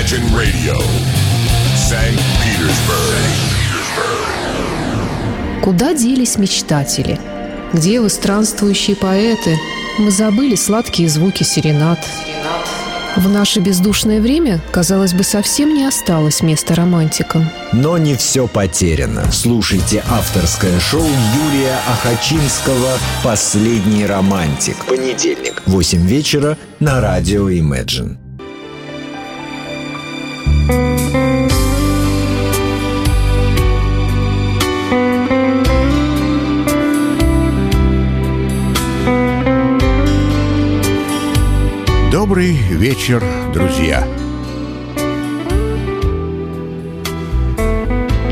Imagine 0.00 0.34
Radio, 0.34 0.78
St. 1.76 2.18
Petersburg. 2.40 3.20
Куда 5.62 5.92
делись 5.92 6.38
мечтатели? 6.38 7.20
Где 7.74 8.00
вы, 8.00 8.08
странствующие 8.08 8.96
поэты? 8.96 9.58
Мы 9.98 10.10
забыли 10.10 10.54
сладкие 10.54 11.06
звуки 11.10 11.42
серенад. 11.42 11.98
В 13.16 13.28
наше 13.28 13.60
бездушное 13.60 14.22
время, 14.22 14.62
казалось 14.72 15.12
бы, 15.12 15.22
совсем 15.22 15.74
не 15.74 15.84
осталось 15.84 16.40
места 16.40 16.74
романтикам. 16.74 17.50
Но 17.72 17.98
не 17.98 18.16
все 18.16 18.46
потеряно. 18.46 19.30
Слушайте 19.30 20.02
авторское 20.08 20.80
шоу 20.80 21.04
Юрия 21.04 21.76
Ахачинского 21.86 22.96
«Последний 23.22 24.06
романтик». 24.06 24.76
Понедельник, 24.86 25.62
8 25.66 26.06
вечера 26.06 26.56
на 26.78 27.02
радио 27.02 27.50
Imagine. 27.50 28.19
Добрый 42.20 42.52
вечер, 42.52 43.24
друзья! 43.54 44.06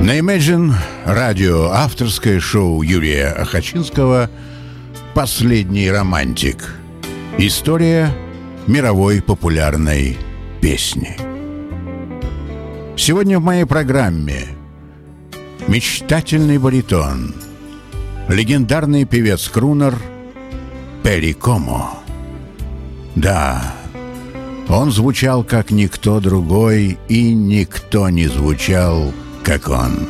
На 0.02 0.18
Imagine 0.18 0.74
радио 1.06 1.70
авторское 1.70 2.38
шоу 2.38 2.82
Юрия 2.82 3.28
Ахачинского 3.28 4.28
«Последний 5.14 5.90
романтик». 5.90 6.74
История 7.38 8.10
мировой 8.66 9.22
популярной 9.22 10.18
песни. 10.60 11.16
Сегодня 12.94 13.38
в 13.38 13.42
моей 13.42 13.64
программе 13.64 14.48
мечтательный 15.66 16.58
баритон, 16.58 17.34
легендарный 18.28 19.06
певец-крунер 19.06 19.96
Перри 21.02 21.32
Комо. 21.32 21.94
Да, 23.14 23.77
он 24.68 24.92
звучал 24.92 25.44
как 25.44 25.70
никто 25.70 26.20
другой, 26.20 26.98
и 27.08 27.32
никто 27.32 28.10
не 28.10 28.26
звучал, 28.26 29.12
как 29.42 29.68
он. 29.68 30.06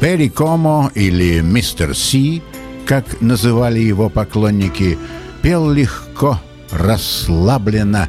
Перри 0.00 0.28
Комо 0.28 0.90
или 0.94 1.40
Мистер 1.40 1.94
Си, 1.94 2.42
как 2.84 3.20
называли 3.20 3.78
его 3.78 4.08
поклонники, 4.08 4.98
пел 5.40 5.70
легко, 5.70 6.40
расслабленно, 6.72 8.08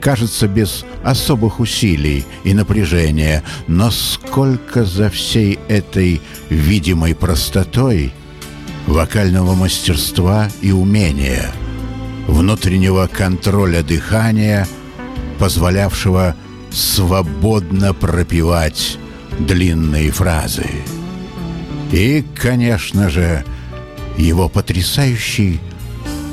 кажется, 0.00 0.48
без 0.48 0.84
особых 1.04 1.60
усилий 1.60 2.26
и 2.42 2.54
напряжения, 2.54 3.44
но 3.68 3.92
сколько 3.92 4.84
за 4.84 5.10
всей 5.10 5.60
этой 5.68 6.20
видимой 6.50 7.14
простотой 7.14 8.12
вокального 8.86 9.54
мастерства 9.54 10.48
и 10.62 10.72
умения– 10.72 11.52
внутреннего 12.28 13.08
контроля 13.08 13.82
дыхания, 13.82 14.68
позволявшего 15.40 16.36
свободно 16.70 17.94
пропевать 17.94 18.98
длинные 19.40 20.12
фразы. 20.12 20.66
И, 21.90 22.24
конечно 22.36 23.08
же, 23.08 23.44
его 24.18 24.48
потрясающий, 24.48 25.60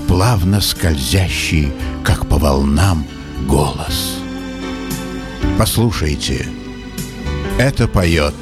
плавно 0.07 0.59
скользящий, 0.61 1.71
как 2.03 2.27
по 2.27 2.37
волнам, 2.37 3.07
голос. 3.47 4.19
Послушайте, 5.57 6.45
это 7.57 7.87
поет 7.87 8.35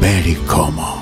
Перри 0.00 0.36
Комо. 0.46 1.01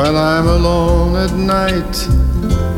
When 0.00 0.16
I'm 0.16 0.48
alone 0.48 1.14
at 1.14 1.32
night 1.34 2.08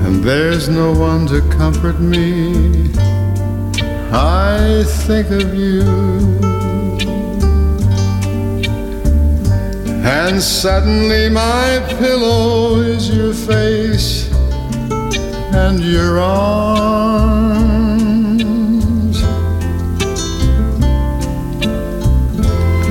and 0.04 0.24
there's 0.24 0.68
no 0.68 0.90
one 0.92 1.28
to 1.28 1.40
comfort 1.56 2.00
me, 2.00 2.90
I 4.10 4.82
think 5.06 5.30
of 5.30 5.54
you. 5.54 5.82
And 10.02 10.42
suddenly 10.42 11.28
my 11.28 11.78
pillow 12.00 12.80
is 12.80 13.08
your 13.16 13.34
face 13.34 14.28
and 15.54 15.78
your 15.78 16.18
arms. 16.18 17.62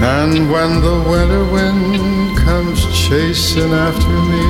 And 0.01 0.49
when 0.49 0.79
the 0.79 1.03
winter 1.09 1.43
wind 1.51 2.00
chasing 3.11 3.73
after 3.73 4.17
me, 4.31 4.47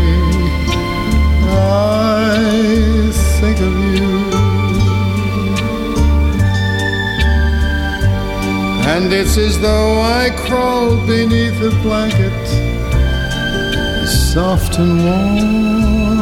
I 1.49 3.09
think 3.39 3.59
of 3.59 3.73
you. 3.95 4.11
And 8.93 9.11
it's 9.11 9.35
as 9.39 9.59
though 9.59 9.99
I 10.01 10.29
crawled 10.45 11.07
beneath 11.07 11.59
a 11.59 11.71
blanket, 11.81 12.37
soft 14.07 14.77
and 14.77 15.05
warm. 15.05 16.21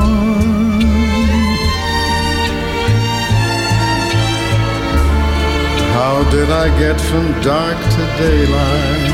How 5.92 6.24
did 6.32 6.50
I 6.50 6.68
get 6.80 7.02
from 7.02 7.26
dark 7.42 7.78
to 7.96 8.04
daylight? 8.18 9.09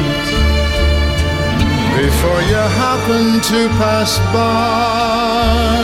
Before 1.96 2.42
you 2.52 2.64
happen 2.84 3.40
to 3.40 3.60
pass 3.80 4.20
by. 4.36 5.76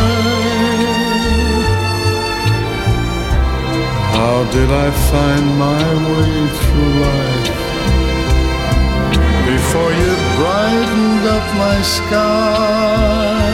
How 4.16 4.44
did 4.52 4.70
I 4.70 4.92
find 5.10 5.46
my 5.68 5.84
way 6.12 6.34
through 6.58 6.94
life 7.08 7.48
before 9.52 9.92
you 10.02 10.12
brightened 10.40 11.24
up 11.36 11.46
my 11.66 11.80
sky? 11.82 13.52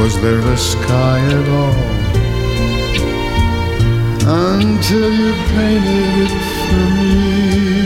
Was 0.00 0.14
there 0.22 0.38
a 0.38 0.56
sky 0.56 1.18
at 1.40 1.48
all 1.60 2.04
until 4.54 5.12
you 5.12 5.32
painted 5.52 6.30
it 6.30 6.34
for 6.68 6.84
me? 6.98 7.83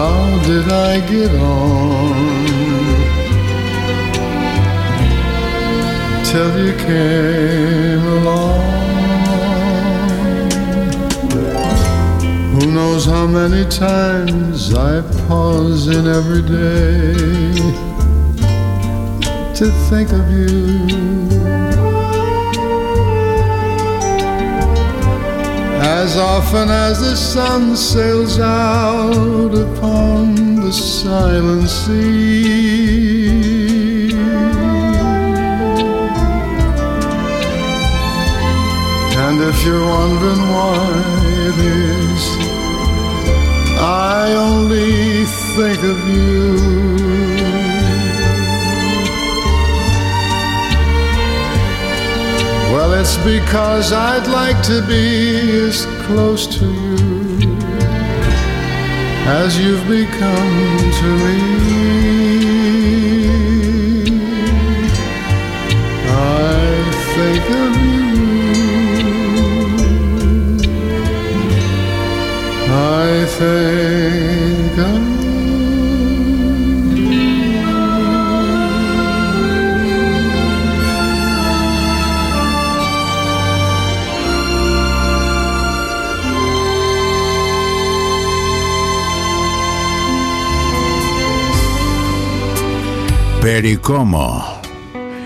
How 0.00 0.38
did 0.46 0.68
I 0.70 1.00
get 1.10 1.32
on 1.40 2.14
till 6.24 6.52
you 6.64 6.72
came 6.86 8.04
along? 8.18 8.60
Who 12.52 12.66
knows 12.70 13.06
how 13.06 13.26
many 13.26 13.68
times 13.68 14.72
I 14.72 15.02
pause 15.26 15.88
in 15.88 16.06
every 16.06 16.42
day 16.42 17.54
to 19.58 19.66
think 19.90 20.12
of 20.12 20.30
you. 20.30 21.67
As 26.00 26.16
often 26.16 26.68
as 26.70 27.00
the 27.00 27.16
sun 27.16 27.76
sails 27.76 28.38
out 28.38 29.52
upon 29.52 30.54
the 30.64 30.72
silent 30.72 31.68
sea. 31.68 33.08
And 39.26 39.40
if 39.40 39.66
you're 39.66 39.84
wondering 39.84 40.44
why 40.54 40.78
it 41.48 41.56
is, 41.58 42.22
I 43.80 44.34
only 44.38 45.24
think 45.56 45.82
of 45.82 45.98
you. 46.08 47.27
That's 52.98 53.16
because 53.18 53.92
I'd 53.92 54.26
like 54.26 54.60
to 54.64 54.82
be 54.84 55.68
as 55.68 55.86
close 56.02 56.48
to 56.58 56.66
you 56.66 57.56
as 59.24 59.56
you've 59.56 59.86
become 59.86 60.78
to 60.98 61.06
me. 61.22 61.38
I 66.08 66.90
think 67.14 67.44
of 67.62 67.72
you. 67.86 68.08
I 72.68 73.26
think 73.38 74.07
Перикомо. 93.48 94.44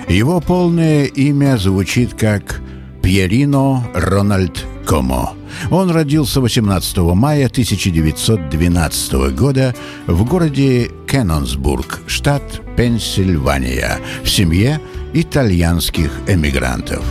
Его 0.09 0.41
полное 0.41 1.07
имя 1.07 1.57
звучит 1.57 2.15
как 2.15 2.61
Пьерино 3.03 3.85
Рональд 3.95 4.65
Комо. 4.87 5.35
Он 5.73 5.91
родился 5.91 6.41
18 6.41 6.99
мая 6.99 7.47
1912 7.47 9.13
года 9.35 9.75
в 10.07 10.25
городе 10.25 10.89
Кеннонсбург, 11.09 12.03
штат 12.07 12.61
Пенсильвания, 12.77 13.99
в 14.23 14.31
семье 14.31 14.81
итальянских 15.13 16.13
эмигрантов. 16.29 17.05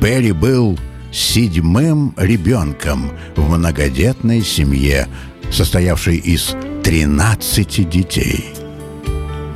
Перри 0.00 0.32
был 0.32 0.76
седьмым 1.12 2.14
ребенком 2.16 3.12
в 3.36 3.48
многодетной 3.48 4.42
семье, 4.42 5.06
состоявшей 5.52 6.16
из 6.16 6.56
13 6.82 7.88
детей– 7.88 8.54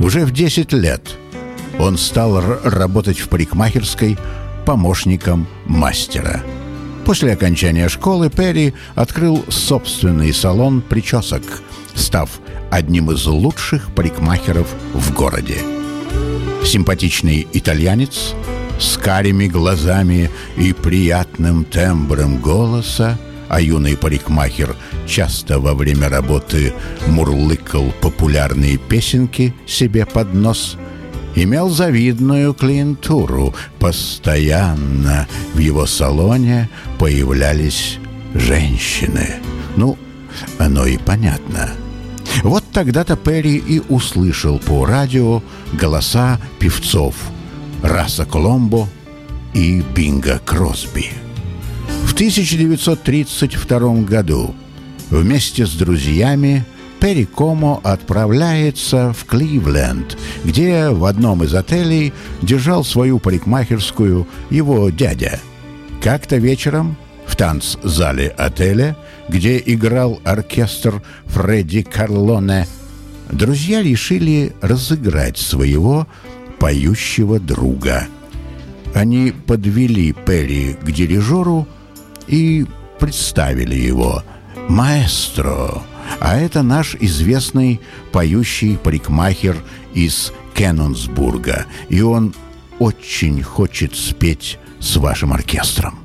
уже 0.01 0.25
в 0.25 0.33
10 0.33 0.73
лет 0.73 1.17
он 1.79 1.99
стал 1.99 2.41
работать 2.41 3.19
в 3.19 3.29
парикмахерской 3.29 4.17
помощником 4.65 5.47
мастера. 5.67 6.43
После 7.05 7.33
окончания 7.33 7.89
школы 7.89 8.31
Перри 8.31 8.75
открыл 8.95 9.45
собственный 9.49 10.33
салон 10.33 10.81
причесок, 10.81 11.43
став 11.95 12.29
одним 12.71 13.13
из 13.13 13.25
лучших 13.27 13.95
парикмахеров 13.95 14.67
в 14.93 15.15
городе. 15.15 15.59
Симпатичный 16.65 17.47
итальянец 17.53 18.35
с 18.81 18.97
карими 18.97 19.47
глазами 19.47 20.31
и 20.57 20.73
приятным 20.73 21.65
тембром 21.65 22.41
голоса 22.41 23.17
а 23.49 23.61
юный 23.61 23.97
парикмахер 23.97 24.77
часто 25.07 25.61
во 25.61 25.75
время 25.75 26.09
работы 26.09 26.73
мурлыкал 27.07 27.93
популярные 28.01 28.77
песенки 28.77 29.55
себе 29.67 30.07
под 30.07 30.35
нос, 30.35 30.77
имел 31.35 31.69
завидную 31.69 32.55
клиентуру. 32.55 33.55
Постоянно 33.79 35.29
в 35.55 35.59
его 35.59 35.87
салоне 35.87 36.69
появлялись 36.99 37.99
женщины. 38.35 39.37
Ну, 39.77 39.97
оно 40.59 40.87
и 40.87 40.97
понятно. 40.97 41.71
Вот 42.43 42.65
тогда-то 42.73 43.17
Перри 43.17 43.57
и 43.57 43.81
услышал 43.89 44.59
по 44.59 44.85
радио 44.85 45.43
голоса 45.73 46.41
певцов 46.59 47.15
Раса 47.83 48.27
Коломбо 48.27 48.89
и 49.55 49.83
Бинга 49.95 50.41
Кросби. 50.45 51.26
В 52.07 52.13
1932 52.13 53.95
году 54.03 54.55
вместе 55.11 55.67
с 55.67 55.73
друзьями 55.73 56.65
Перри 57.01 57.27
Комо 57.27 57.81
отправляется 57.83 59.13
в 59.13 59.27
Кливленд, 59.27 60.17
где 60.45 60.89
в 60.91 61.05
одном 61.05 61.43
из 61.43 61.53
отелей 61.55 62.15
держал 62.41 62.85
свою 62.85 63.19
парикмахерскую 63.19 64.27
его 64.51 64.89
дядя. 64.89 65.41
Как-то 66.01 66.37
вечером 66.37 66.97
в 67.27 67.37
танцзале 67.37 68.29
отеля, 68.29 68.97
где 69.29 69.61
играл 69.67 70.21
оркестр 70.25 71.03
Фредди 71.27 71.83
Карлоне, 71.83 72.67
друзья 73.31 73.83
решили 73.83 74.55
разыграть 74.63 75.39
своего 75.39 76.07
поющего 76.61 77.41
друга. 77.41 78.07
Они 78.95 79.33
подвели 79.47 80.13
Перри 80.13 80.75
к 80.81 80.91
дирижеру 80.91 81.69
и 82.27 82.67
представили 82.99 83.75
его 83.75 84.23
«Маэстро», 84.69 85.83
а 86.21 86.37
это 86.37 86.63
наш 86.63 86.95
известный 86.95 87.81
поющий 88.13 88.77
парикмахер 88.79 89.57
из 89.95 90.33
Кеннонсбурга, 90.55 91.67
и 91.89 92.01
он 92.01 92.35
очень 92.79 93.43
хочет 93.43 93.95
спеть 93.97 94.59
с 94.81 94.97
вашим 94.97 95.33
оркестром. 95.33 95.99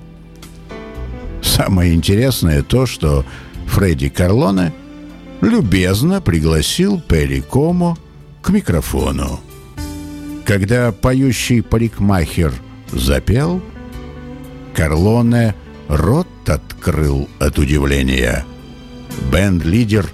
Самое 1.42 1.94
интересное 1.94 2.62
то, 2.64 2.86
что 2.86 3.26
Фредди 3.68 4.10
Карлоне 4.10 4.74
любезно 5.42 6.22
пригласил 6.22 7.02
Перри 7.02 7.42
Комо 7.42 7.98
к 8.42 8.50
микрофону. 8.50 9.40
Когда 10.46 10.92
поющий 10.92 11.62
парикмахер 11.62 12.54
запел, 12.92 13.62
Карлоне 14.76 15.56
рот 15.92 16.28
открыл 16.48 17.28
от 17.40 17.60
удивления. 17.60 18.46
Бенд-лидер 19.32 20.10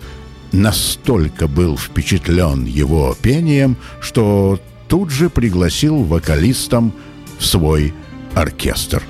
настолько 0.51 1.47
был 1.47 1.77
впечатлен 1.77 2.65
его 2.65 3.15
пением, 3.21 3.77
что 4.01 4.59
тут 4.87 5.11
же 5.11 5.29
пригласил 5.29 6.03
вокалистом 6.03 6.93
в 7.37 7.45
свой 7.45 7.93
оркестр. 8.33 9.03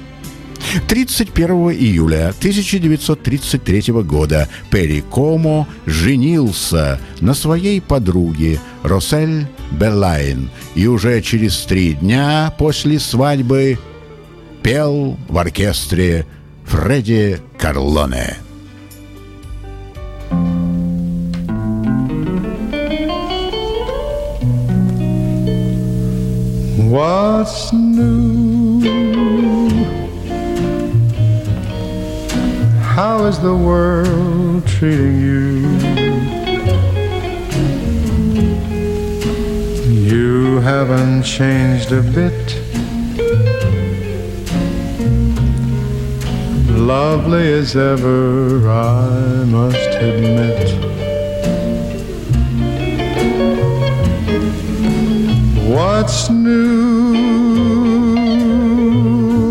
31 0.89 1.71
июля 1.71 2.29
1933 2.37 3.93
года 4.03 4.49
Перри 4.69 5.01
Комо 5.01 5.67
женился 5.85 6.99
на 7.21 7.33
своей 7.33 7.79
подруге 7.79 8.59
Росель 8.83 9.47
Беллайн 9.71 10.49
и 10.75 10.87
уже 10.87 11.21
через 11.21 11.59
три 11.59 11.93
дня 11.93 12.53
после 12.57 12.99
свадьбы 12.99 13.79
пел 14.61 15.17
в 15.29 15.37
оркестре 15.37 16.25
Фредди 16.66 17.40
Карлоне. 17.58 18.36
What's 26.90 27.72
new? 27.72 28.80
How 32.80 33.24
is 33.24 33.38
the 33.38 33.54
world 33.54 34.66
treating 34.66 35.20
you? 35.20 36.02
You 39.88 40.60
haven't 40.60 41.22
changed 41.22 41.92
a 41.92 42.02
bit 42.02 42.65
lovely 46.87 47.51
as 47.51 47.75
ever, 47.75 48.69
I 48.69 49.43
must 49.43 49.89
admit. 50.09 50.69
What's 55.67 56.29
new? 56.29 57.17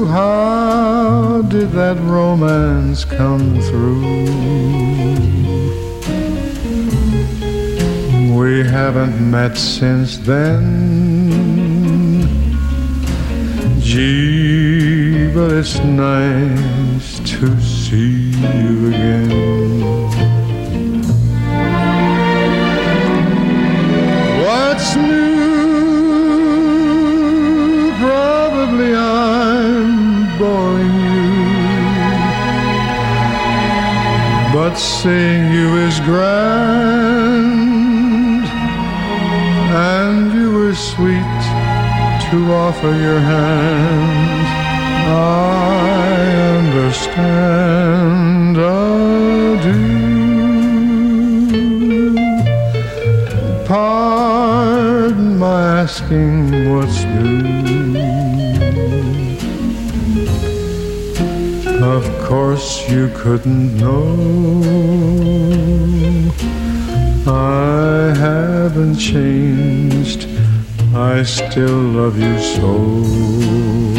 How 0.07 1.43
did 1.43 1.73
that 1.73 1.99
romance 2.00 3.05
come 3.05 3.61
through? 3.69 4.00
We 8.35 8.64
haven't 8.64 9.31
met 9.31 9.59
since 9.59 10.16
then. 10.16 10.62
Gee, 13.78 15.31
but 15.35 15.52
it's 15.52 15.78
nice 15.81 16.86
to 16.99 17.61
see 17.61 18.31
you 18.31 18.88
again. 18.88 19.31
What's 24.45 24.97
new? 24.97 25.26
Probably 27.99 28.95
I'm 28.95 30.38
boring 30.38 30.97
you, 31.11 31.33
but 34.55 34.75
seeing 34.76 35.53
you 35.53 35.76
is 35.87 36.00
grand, 36.00 36.47
and 39.93 40.33
you 40.33 40.50
were 40.50 40.75
sweet 40.75 41.41
to 42.31 42.37
offer 42.53 42.93
your 42.95 43.21
hand 43.21 44.47
I 45.09 46.46
understand. 46.67 48.57
Adieu. 48.57 49.77
Pardon 53.67 55.39
my 55.39 55.83
asking 55.83 56.71
what's 56.71 57.05
new. 57.05 57.47
Of 61.97 62.05
course, 62.29 62.69
you 62.91 63.11
couldn't 63.15 63.77
know. 63.79 64.05
I 67.29 68.13
haven't 68.27 68.97
changed. 68.97 70.27
I 70.95 71.23
still 71.23 71.81
love 71.99 72.19
you 72.19 72.39
so. 72.57 73.96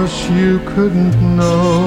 Course, 0.00 0.30
you 0.30 0.58
couldn't 0.60 1.36
know. 1.36 1.84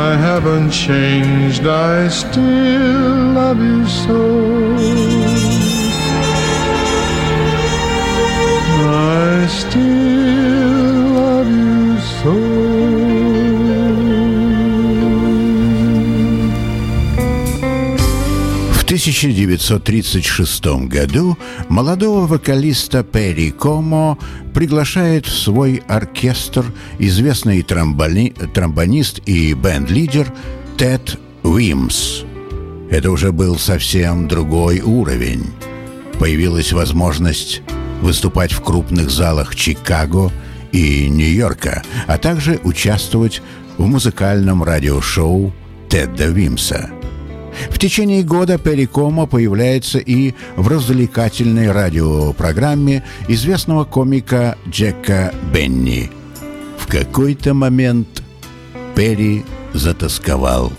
I 0.00 0.16
haven't 0.16 0.70
changed, 0.70 1.66
I 1.66 2.08
still 2.08 3.32
love 3.40 3.58
you 3.58 3.86
so. 3.86 4.20
I 8.88 9.46
still 9.46 10.31
1936 19.02 20.64
году 20.86 21.36
молодого 21.68 22.28
вокалиста 22.28 23.02
Перри 23.02 23.50
Комо 23.50 24.16
приглашает 24.54 25.26
в 25.26 25.36
свой 25.36 25.82
оркестр 25.88 26.64
известный 27.00 27.62
тромбони- 27.62 28.32
тромбонист 28.52 29.22
и 29.26 29.54
бенд-лидер 29.54 30.32
Тед 30.76 31.18
Уимс. 31.42 32.22
Это 32.92 33.10
уже 33.10 33.32
был 33.32 33.58
совсем 33.58 34.28
другой 34.28 34.80
уровень. 34.80 35.46
Появилась 36.20 36.72
возможность 36.72 37.62
выступать 38.02 38.52
в 38.52 38.60
крупных 38.60 39.10
залах 39.10 39.56
Чикаго 39.56 40.30
и 40.70 41.08
Нью-Йорка, 41.08 41.82
а 42.06 42.18
также 42.18 42.60
участвовать 42.62 43.42
в 43.78 43.84
музыкальном 43.84 44.62
радиошоу 44.62 45.52
Теда 45.88 46.26
Вимса– 46.26 46.88
в 47.70 47.78
течение 47.78 48.22
года 48.22 48.58
Перри 48.58 48.86
Комо 48.86 49.26
появляется 49.26 49.98
и 49.98 50.34
в 50.56 50.68
развлекательной 50.68 51.70
радиопрограмме 51.70 53.04
известного 53.28 53.84
комика 53.84 54.56
Джека 54.68 55.34
Бенни. 55.52 56.10
В 56.78 56.86
какой-то 56.86 57.54
момент 57.54 58.22
Перри 58.94 59.44
затасковал. 59.72 60.72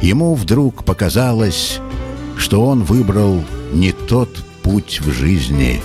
Ему 0.00 0.34
вдруг 0.34 0.84
показалось, 0.84 1.78
что 2.36 2.66
он 2.66 2.82
выбрал 2.82 3.44
не 3.72 3.92
тот 3.92 4.36
путь 4.62 5.00
в 5.00 5.12
жизни. 5.12 5.80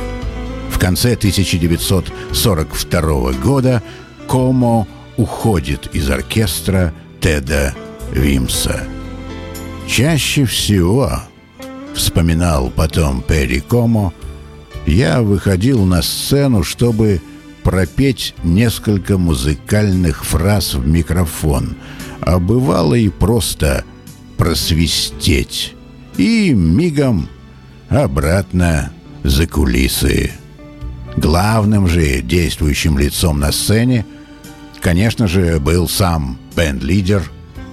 В 0.71 0.79
конце 0.79 1.13
1942 1.13 3.31
года 3.33 3.83
Комо 4.27 4.87
уходит 5.17 5.89
из 5.93 6.09
оркестра 6.09 6.93
Теда 7.19 7.75
Вимса. 8.11 8.96
Чаще 9.87 10.45
всего, 10.45 11.21
вспоминал 11.95 12.69
потом 12.69 13.21
Перри 13.21 13.61
Комо, 13.61 14.13
я 14.85 15.21
выходил 15.21 15.85
на 15.85 16.01
сцену, 16.01 16.63
чтобы 16.63 17.21
пропеть 17.63 18.35
несколько 18.43 19.17
музыкальных 19.17 20.25
фраз 20.25 20.75
в 20.75 20.85
микрофон, 20.85 21.77
а 22.21 22.37
бывало 22.37 22.95
и 22.95 23.09
просто 23.09 23.85
просвистеть, 24.37 25.73
и 26.17 26.53
мигом 26.53 27.29
обратно 27.89 28.91
за 29.23 29.47
кулисы. 29.47 30.31
Главным 31.15 31.87
же 31.87 32.21
действующим 32.21 32.99
лицом 32.99 33.39
на 33.39 33.51
сцене, 33.51 34.05
конечно 34.81 35.27
же, 35.27 35.59
был 35.59 35.87
сам 35.89 36.37
бенд-лидер 36.55 37.23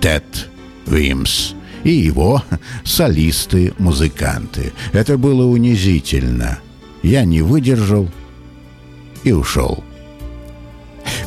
Тед 0.01 0.49
Вимс– 0.87 1.55
и 1.85 1.93
его 1.93 2.43
солисты-музыканты. 2.85 4.73
Это 4.93 5.17
было 5.17 5.45
унизительно. 5.45 6.59
Я 7.03 7.25
не 7.25 7.43
выдержал 7.43 8.09
и 9.23 9.33
ушел. 9.33 9.85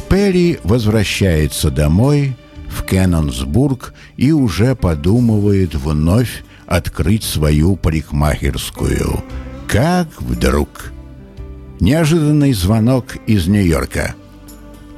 Перри 0.09 0.59
возвращается 0.63 1.69
домой 1.69 2.35
в 2.67 2.83
Кеннонсбург 2.83 3.93
и 4.17 4.31
уже 4.31 4.75
подумывает 4.75 5.75
вновь 5.75 6.43
открыть 6.65 7.23
свою 7.23 7.75
парикмахерскую. 7.75 9.23
Как 9.67 10.07
вдруг... 10.21 10.91
Неожиданный 11.79 12.53
звонок 12.53 13.17
из 13.27 13.45
Нью-Йорка. 13.45 14.15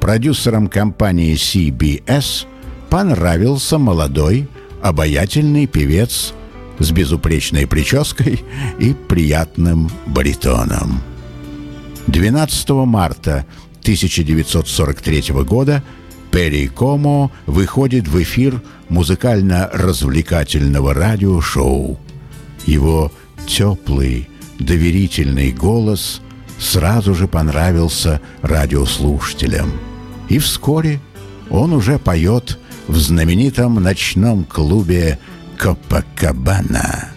Продюсером 0.00 0.66
компании 0.68 1.34
CBS 1.34 2.46
понравился 2.88 3.76
молодой, 3.76 4.48
обаятельный 4.82 5.66
певец 5.66 6.32
с 6.78 6.90
безупречной 6.90 7.66
прической 7.66 8.42
и 8.78 8.94
приятным 8.94 9.90
баритоном. 10.06 11.02
12 12.06 12.70
марта 12.70 13.44
1943 13.82 15.32
года 15.44 15.82
Перри 16.30 16.68
Комо 16.68 17.30
выходит 17.46 18.06
в 18.08 18.22
эфир 18.22 18.62
музыкально-развлекательного 18.88 20.94
радиошоу. 20.94 21.98
Его 22.66 23.12
теплый, 23.46 24.28
доверительный 24.58 25.52
голос 25.52 26.20
сразу 26.58 27.14
же 27.14 27.26
понравился 27.26 28.20
радиослушателям. 28.42 29.72
И 30.28 30.38
вскоре 30.38 31.00
он 31.48 31.72
уже 31.72 31.98
поет 31.98 32.58
в 32.90 32.98
знаменитом 32.98 33.76
ночном 33.76 34.44
клубе 34.44 35.20
Копакабана. 35.56 37.10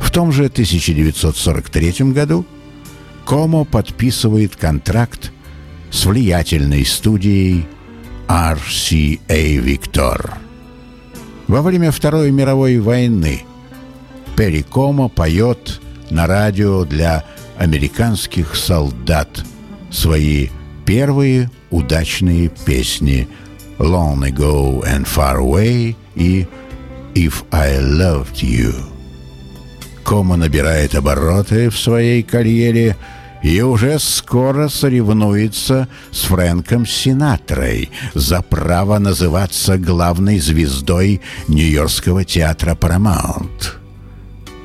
В 0.00 0.10
том 0.10 0.32
же 0.32 0.46
1943 0.46 2.12
году 2.12 2.44
Комо 3.24 3.64
подписывает 3.64 4.56
контракт 4.56 5.32
с 5.92 6.04
влиятельной 6.04 6.84
студией 6.84 7.66
RCA 8.26 9.18
Victor. 9.28 10.34
Во 11.46 11.62
время 11.62 11.92
Второй 11.92 12.32
мировой 12.32 12.80
войны 12.80 13.44
Перри 14.36 14.62
Комо 14.62 15.08
поет 15.08 15.80
на 16.10 16.26
радио 16.26 16.84
для 16.84 17.24
американских 17.58 18.56
солдат 18.56 19.44
свои 19.92 20.48
первые 20.84 21.48
удачные 21.70 22.50
песни 22.66 23.28
«Long 23.78 24.20
Ago 24.22 24.82
and 24.84 25.06
Far 25.06 25.38
Away» 25.38 25.96
и 26.14 26.46
«If 27.14 27.44
I 27.50 27.78
Loved 27.80 28.42
You». 28.42 28.74
Кома 30.04 30.36
набирает 30.36 30.94
обороты 30.94 31.70
в 31.70 31.78
своей 31.78 32.22
карьере 32.22 32.96
и 33.42 33.60
уже 33.62 33.98
скоро 33.98 34.68
соревнуется 34.68 35.88
с 36.10 36.22
Фрэнком 36.22 36.86
Синатрой 36.86 37.90
за 38.14 38.42
право 38.42 38.98
называться 38.98 39.76
главной 39.76 40.38
звездой 40.38 41.20
Нью-Йоркского 41.48 42.24
театра 42.24 42.74
«Парамаунт». 42.74 43.78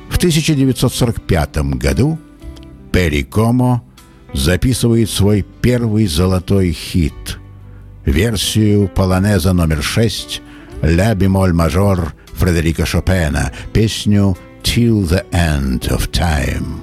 В 0.08 0.16
1945 0.16 1.56
году 1.76 2.18
Перри 2.92 3.22
Комо 3.24 3.82
записывает 4.34 5.10
свой 5.10 5.44
первый 5.62 6.06
золотой 6.06 6.72
хит– 6.72 7.38
версию 8.10 8.88
полонеза 8.88 9.52
номер 9.52 9.82
шесть 9.82 10.42
«Ля 10.82 11.14
бемоль 11.14 11.52
мажор» 11.52 12.14
Фредерика 12.32 12.86
Шопена, 12.86 13.52
песню 13.72 14.36
«Till 14.62 15.02
the 15.02 15.24
End 15.30 15.88
of 15.88 16.10
Time». 16.10 16.80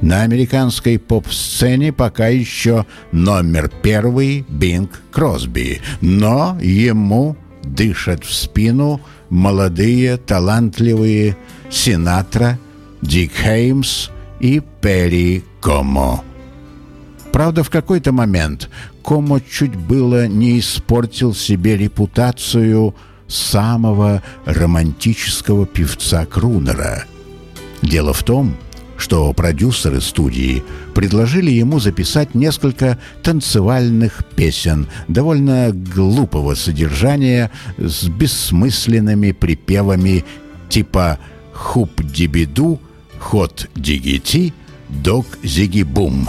На 0.00 0.22
американской 0.22 0.98
поп-сцене 0.98 1.92
пока 1.92 2.28
еще 2.28 2.86
номер 3.12 3.70
первый 3.82 4.46
Бинг 4.48 4.90
Кросби, 5.10 5.80
но 6.00 6.58
ему 6.60 7.36
дышат 7.62 8.24
в 8.24 8.32
спину 8.32 9.00
молодые, 9.28 10.16
талантливые 10.16 11.36
Синатра, 11.70 12.58
Дик 13.02 13.32
Хеймс 13.32 14.08
и 14.40 14.62
Перри 14.80 15.44
Комо. 15.60 16.24
Правда, 17.32 17.62
в 17.62 17.70
какой-то 17.70 18.12
момент 18.12 18.68
Комо 19.02 19.40
чуть 19.40 19.74
было 19.74 20.26
не 20.26 20.58
испортил 20.58 21.34
себе 21.34 21.76
репутацию 21.76 22.94
самого 23.26 24.22
романтического 24.44 25.66
певца 25.66 26.26
Крунера. 26.26 27.04
Дело 27.82 28.12
в 28.12 28.22
том, 28.22 28.56
что 29.00 29.32
продюсеры 29.32 30.00
студии 30.00 30.62
предложили 30.94 31.50
ему 31.50 31.80
записать 31.80 32.34
несколько 32.34 32.98
танцевальных 33.22 34.24
песен 34.36 34.88
довольно 35.08 35.72
глупого 35.72 36.54
содержания 36.54 37.50
с 37.78 38.04
бессмысленными 38.04 39.32
припевами 39.32 40.24
типа 40.68 41.18
«Хуп-дибиду», 41.54 42.78
«Хот-дигити», 43.18 44.52
«Док-зиги-бум». 44.88 46.28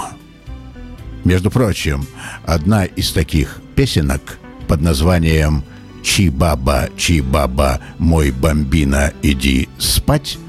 Между 1.24 1.52
прочим, 1.52 2.08
одна 2.46 2.86
из 2.86 3.12
таких 3.12 3.62
песенок 3.76 4.40
под 4.68 4.82
названием 4.82 5.64
«Чи-баба, 6.04 6.90
чи-баба, 6.98 7.80
мой 8.00 8.32
бомбина, 8.32 9.14
иди 9.22 9.70
спать» 9.78 10.40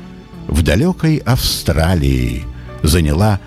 в 0.49 0.63
далекой 0.63 1.19
Австралии 1.19 2.45
заняла 2.83 3.39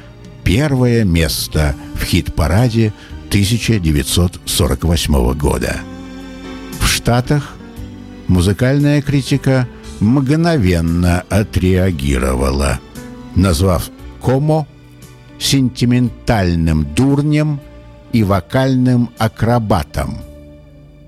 первое 0.44 1.03
место 1.03 1.75
в 1.96 2.03
хит-параде 2.03 2.94
1948 3.29 5.34
года. 5.34 5.77
В 6.79 6.86
Штатах 6.88 7.55
музыкальная 8.27 9.01
критика 9.01 9.67
мгновенно 10.00 11.24
отреагировала, 11.29 12.79
назвав 13.36 13.89
Комо 14.22 14.67
сентиментальным 15.39 16.86
дурнем 16.96 17.60
и 18.12 18.24
вокальным 18.24 19.10
акробатом. 19.18 20.18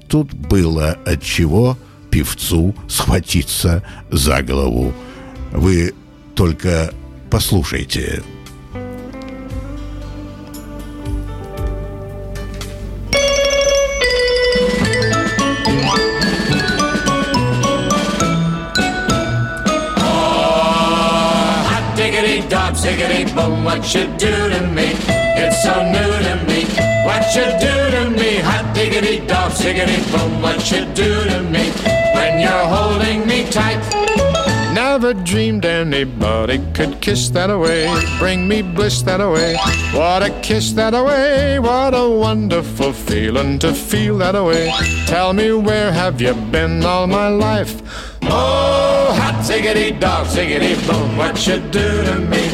Тут 0.08 0.34
было 0.34 0.98
от 1.06 1.22
чего 1.22 1.78
певцу 2.10 2.76
схватиться 2.88 3.84
за 4.10 4.42
голову– 4.42 4.94
вы 5.52 5.94
только 6.36 6.92
послушайте. 7.30 8.24
Ziggity 22.88 23.36
boom, 23.36 23.66
what 23.66 23.94
you 23.94 24.06
do 24.18 24.34
to 24.50 24.62
me? 24.68 24.96
It's 25.44 25.62
so 25.64 25.74
new 25.96 26.12
to 26.28 26.36
me. 26.48 26.64
What 27.06 27.24
you 27.36 27.46
do 27.60 27.76
to 27.96 28.10
me? 28.10 28.38
Hot 28.40 28.74
diggity 28.74 29.26
dog, 29.28 29.52
ziggity 29.52 30.00
boom, 30.12 30.42
what 30.42 30.72
you 30.72 30.86
do 30.94 31.26
to 31.26 31.42
me? 31.44 31.66
When 32.16 32.40
you're 32.40 32.68
holding 32.76 33.28
me 33.28 33.44
tight. 33.50 33.82
Never 34.74 35.14
dreamed 35.14 35.66
anybody 35.66 36.60
could 36.74 37.02
kiss 37.02 37.30
that 37.32 37.50
away, 37.50 37.88
bring 38.20 38.48
me 38.48 38.62
bliss 38.62 39.02
that 39.02 39.20
away. 39.20 39.58
What 39.92 40.24
a 40.24 40.30
kiss 40.42 40.72
that 40.74 40.94
away, 40.94 41.60
what 41.60 41.94
a 41.94 42.08
wonderful 42.10 42.94
feeling 42.94 43.60
to 43.60 43.74
feel 43.74 44.18
that 44.20 44.36
away. 44.36 44.72
Tell 45.08 45.34
me 45.34 45.52
where 45.52 45.92
have 45.92 46.22
you 46.22 46.34
been 46.52 46.86
all 46.86 47.08
my 47.08 47.28
life? 47.28 47.82
Oh, 48.24 49.14
hot 49.20 49.44
ziggity 49.44 50.00
dog, 50.00 50.28
ziggity 50.28 50.76
boom, 50.88 51.18
what 51.18 51.46
you 51.48 51.60
do 51.60 52.04
to 52.06 52.16
me? 52.32 52.47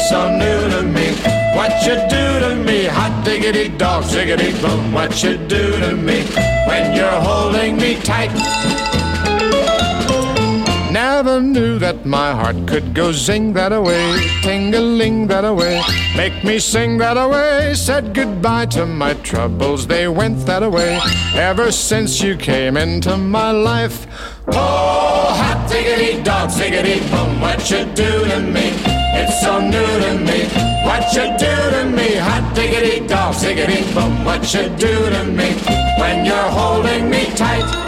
It's 0.00 0.10
so 0.10 0.30
new 0.30 0.70
to 0.70 0.82
me. 0.84 1.10
What 1.58 1.72
you 1.84 1.96
do 2.08 2.24
to 2.38 2.54
me, 2.54 2.84
hot 2.84 3.24
diggity 3.24 3.66
dog, 3.68 4.04
ziggity 4.04 4.52
boom, 4.62 4.92
what 4.92 5.24
you 5.24 5.36
do 5.36 5.72
to 5.80 5.96
me 5.96 6.22
when 6.68 6.94
you're 6.94 7.20
holding 7.20 7.78
me 7.78 7.96
tight. 8.02 8.30
Never 10.92 11.40
knew 11.40 11.80
that 11.80 12.06
my 12.06 12.30
heart 12.30 12.68
could 12.68 12.94
go 12.94 13.10
zing 13.10 13.54
that 13.54 13.72
away, 13.72 14.20
ting-a-ling 14.42 15.26
that 15.26 15.44
away, 15.44 15.82
make 16.16 16.44
me 16.44 16.60
sing 16.60 16.98
that 16.98 17.16
away. 17.16 17.74
Said 17.74 18.14
goodbye 18.14 18.66
to 18.66 18.86
my 18.86 19.14
troubles, 19.14 19.88
they 19.88 20.06
went 20.06 20.46
that 20.46 20.62
away. 20.62 21.00
Ever 21.34 21.72
since 21.72 22.22
you 22.22 22.36
came 22.36 22.76
into 22.76 23.16
my 23.16 23.50
life, 23.50 24.06
oh, 24.46 25.34
hot 25.42 25.68
diggity 25.68 26.22
dog, 26.22 26.50
ziggity 26.50 27.00
boom, 27.10 27.40
what 27.40 27.68
you 27.68 27.84
do 27.96 28.24
to 28.26 28.40
me? 28.40 28.97
It's 29.14 29.40
so 29.40 29.60
new 29.60 29.90
to 30.04 30.18
me. 30.18 30.44
What 30.84 31.12
you 31.14 31.24
do 31.38 31.54
to 31.74 31.84
me, 31.96 32.16
hot 32.16 32.54
diggity 32.54 33.06
dog, 33.06 33.34
ziggity 33.34 33.82
boom, 33.94 34.24
what 34.24 34.42
you 34.54 34.68
do 34.76 35.10
to 35.10 35.24
me 35.24 35.54
when 35.98 36.24
you're 36.24 36.50
holding 36.50 37.10
me 37.10 37.26
tight. 37.34 37.87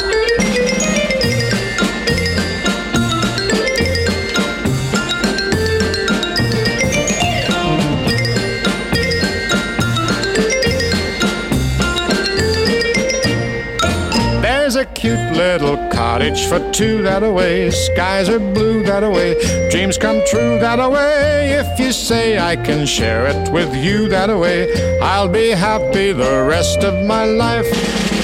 Cute 15.01 15.33
little 15.33 15.79
cottage 15.89 16.45
for 16.45 16.61
two 16.73 17.01
that 17.01 17.23
away. 17.23 17.71
Skies 17.71 18.29
are 18.29 18.39
blue 18.39 18.83
that 18.83 19.03
away. 19.03 19.33
Dreams 19.71 19.97
come 19.97 20.21
true 20.27 20.59
that 20.59 20.79
away. 20.79 21.53
If 21.53 21.81
you 21.81 21.91
say 21.91 22.39
I 22.39 22.55
can 22.57 22.85
share 22.85 23.27
it 23.27 23.51
with 23.51 23.75
you 23.75 24.11
that 24.11 24.29
away, 24.29 24.69
I'll 25.01 25.29
be 25.29 25.49
happy 25.51 26.13
the 26.13 26.45
rest 26.47 26.81
of 26.85 27.07
my 27.07 27.25
life. 27.25 27.67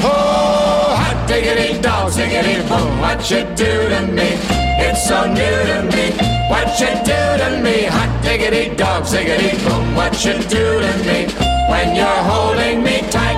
Oh, 0.04 0.94
hot 1.00 1.26
diggity 1.26 1.80
dog, 1.80 2.12
diggity 2.12 2.60
boom, 2.68 3.00
what 3.00 3.30
you 3.30 3.42
do 3.56 3.72
to 3.92 4.00
me? 4.12 4.36
It's 4.84 5.08
so 5.08 5.24
new 5.26 5.56
to 5.70 5.78
me. 5.96 6.12
What 6.52 6.78
you 6.78 6.92
do 7.08 7.20
to 7.40 7.60
me? 7.64 7.84
Hot 7.96 8.12
diggity 8.22 8.76
dog, 8.76 9.08
diggity 9.08 9.56
boom, 9.64 9.94
what 9.94 10.12
you 10.26 10.34
do 10.56 10.64
to 10.84 10.92
me? 11.08 11.24
When 11.70 11.96
you're 11.96 12.22
holding 12.30 12.82
me 12.82 13.00
tight. 13.10 13.36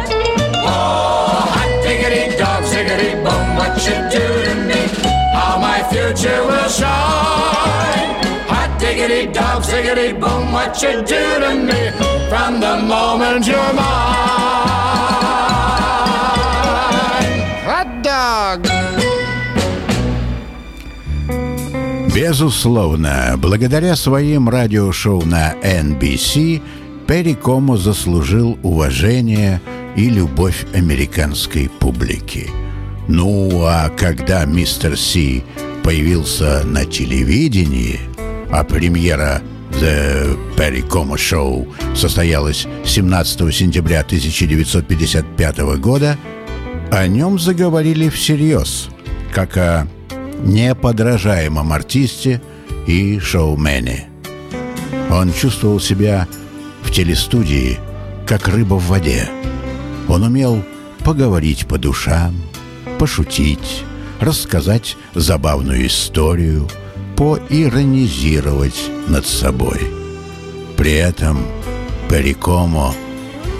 What 3.78 3.86
you 3.86 3.98
do 4.10 4.26
to 4.44 4.54
me? 4.66 4.82
How 5.32 5.58
my 5.58 5.78
future 5.90 6.40
will 6.48 6.68
shine. 6.68 8.10
Hot 8.50 8.70
diggity 8.80 9.32
dog, 9.32 9.62
diggity 9.64 10.12
boom, 10.12 10.52
what 10.52 10.82
you 10.82 10.94
do 11.14 11.22
to 11.42 11.54
me? 11.68 11.82
From 12.28 12.60
the 12.60 12.74
moment 12.92 13.46
you're 13.46 13.72
mine. 13.74 13.86
Hot 17.70 17.90
dog. 18.02 18.66
Безусловно, 22.14 23.36
благодаря 23.38 23.94
своим 23.94 24.48
радиошоу 24.48 25.22
на 25.24 25.54
NBC 25.62 26.60
Перри 27.06 27.34
Комо 27.34 27.76
заслужил 27.76 28.58
уважение 28.64 29.60
и 29.96 30.10
любовь 30.10 30.66
американской 30.74 31.70
публики. 31.78 32.50
Ну, 33.08 33.64
а 33.64 33.88
когда 33.88 34.44
мистер 34.44 34.96
Си 34.96 35.42
появился 35.82 36.62
на 36.64 36.84
телевидении, 36.84 38.00
а 38.50 38.64
премьера 38.64 39.42
The 39.72 40.38
Perry 40.56 40.86
Como 40.86 41.14
Show 41.16 41.66
состоялась 41.96 42.66
17 42.84 43.54
сентября 43.54 44.00
1955 44.00 45.58
года, 45.78 46.16
о 46.90 47.06
нем 47.06 47.38
заговорили 47.38 48.08
всерьез, 48.08 48.88
как 49.32 49.56
о 49.56 49.86
неподражаемом 50.42 51.72
артисте 51.72 52.40
и 52.86 53.18
шоумене. 53.18 54.08
Он 55.10 55.32
чувствовал 55.32 55.80
себя 55.80 56.28
в 56.82 56.90
телестудии, 56.90 57.78
как 58.26 58.48
рыба 58.48 58.74
в 58.74 58.86
воде– 58.86 59.28
он 60.08 60.22
умел 60.22 60.62
поговорить 61.04 61.66
по 61.66 61.78
душам, 61.78 62.34
пошутить, 62.98 63.84
рассказать 64.20 64.96
забавную 65.14 65.86
историю, 65.86 66.68
поиронизировать 67.16 68.90
над 69.06 69.26
собой. 69.26 69.80
При 70.76 70.92
этом 70.92 71.38
Перикомо 72.08 72.94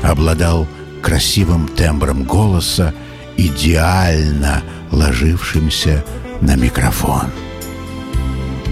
обладал 0.03 0.67
красивым 1.03 1.69
тембром 1.69 2.25
голоса, 2.25 2.95
идеально 3.37 4.63
ложившимся 4.91 6.05
на 6.41 6.57
микрофон. 6.57 7.31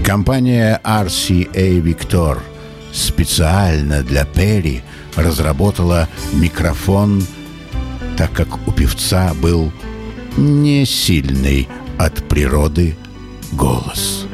Компания 0.03 0.79
RCA 0.83 1.81
Victor 1.81 2.39
специально 2.93 4.03
для 4.03 4.25
Перри 4.25 4.81
разработала 5.15 6.07
микрофон, 6.33 7.23
так 8.17 8.31
как 8.31 8.67
у 8.67 8.71
певца 8.71 9.33
был 9.35 9.71
не 10.37 10.85
сильный 10.85 11.67
от 11.97 12.27
природы 12.29 12.95
голос. 13.51 14.25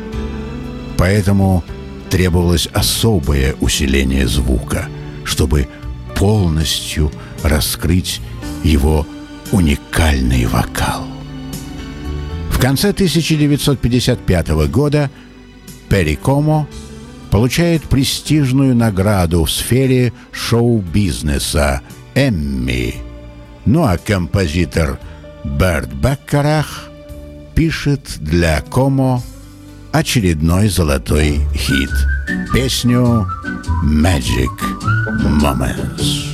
Поэтому 0.98 1.64
требовалось 2.10 2.68
особое 2.68 3.56
усиление 3.60 4.28
звука, 4.28 4.88
чтобы 5.24 5.68
полностью 6.16 7.12
раскрыть 7.42 8.22
его 8.64 9.08
уникальный 9.52 10.46
вокал. 10.46 11.06
В 12.50 12.60
конце 12.60 12.90
1955 12.90 14.50
года 14.70 15.10
Перикомо 15.90 16.68
получает 17.30 17.84
престижную 17.84 18.76
награду 18.76 19.44
в 19.44 19.52
сфере 19.52 20.14
шоу-бизнеса 20.32 21.82
«Эмми». 22.16 22.96
Ну 23.66 23.84
а 23.84 23.98
композитор 23.98 25.00
Берт 25.44 25.94
Беккарах 25.94 26.90
пишет 27.56 28.18
для 28.20 28.62
Комо 28.62 29.22
очередной 29.92 30.70
золотой 30.70 31.42
хит– 31.54 31.92
песню 32.54 33.28
«Magic 33.84 34.50
Moments». 35.42 36.34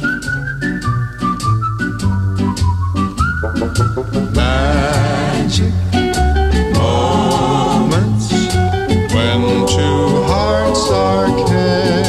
When 9.12 9.66
two 9.68 10.24
hearts 10.28 10.90
are 10.92 11.28
caring. 11.48 12.00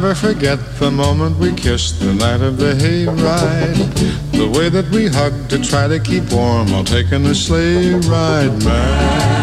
Never 0.00 0.14
forget 0.14 0.58
the 0.78 0.90
moment 0.90 1.36
we 1.36 1.52
kissed 1.52 2.00
the 2.00 2.14
night 2.14 2.40
of 2.40 2.56
the 2.56 2.72
hayride. 2.72 3.76
The 4.32 4.48
way 4.48 4.70
that 4.70 4.88
we 4.88 5.08
hugged 5.08 5.50
to 5.50 5.58
try 5.58 5.88
to 5.88 5.98
keep 5.98 6.32
warm 6.32 6.72
while 6.72 6.84
taking 6.84 7.26
a 7.26 7.34
sleigh 7.34 7.92
ride. 8.08 8.64
Magic 8.64 9.39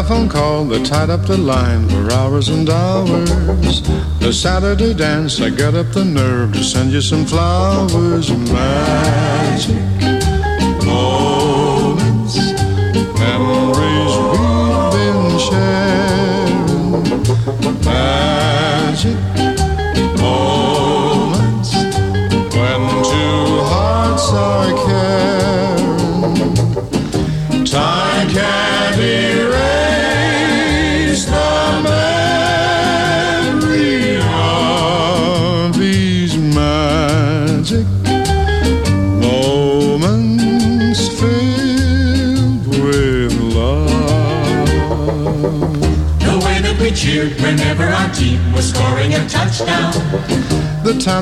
telephone 0.00 0.30
call 0.30 0.64
that 0.64 0.86
tied 0.86 1.10
up 1.10 1.20
the 1.26 1.36
line 1.36 1.86
for 1.90 2.10
hours 2.12 2.48
and 2.48 2.70
hours. 2.70 3.82
The 4.18 4.32
Saturday 4.32 4.94
dance, 4.94 5.42
I 5.42 5.50
got 5.50 5.74
up 5.74 5.92
the 5.92 6.06
nerve 6.06 6.54
to 6.54 6.64
send 6.64 6.90
you 6.90 7.02
some 7.02 7.26
flowers. 7.26 8.30
Magic 8.30 9.89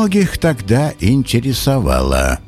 Многих 0.00 0.38
тогда 0.38 0.94
интересовало, 0.98 2.40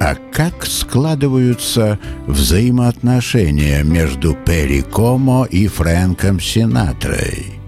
а 0.00 0.16
как 0.32 0.66
складываются 0.66 2.00
взаимоотношения 2.26 3.84
между 3.84 4.34
Перри 4.34 4.82
Комо 4.82 5.44
и 5.44 5.68
Фрэнком 5.68 6.40
Синатрой. 6.40 7.60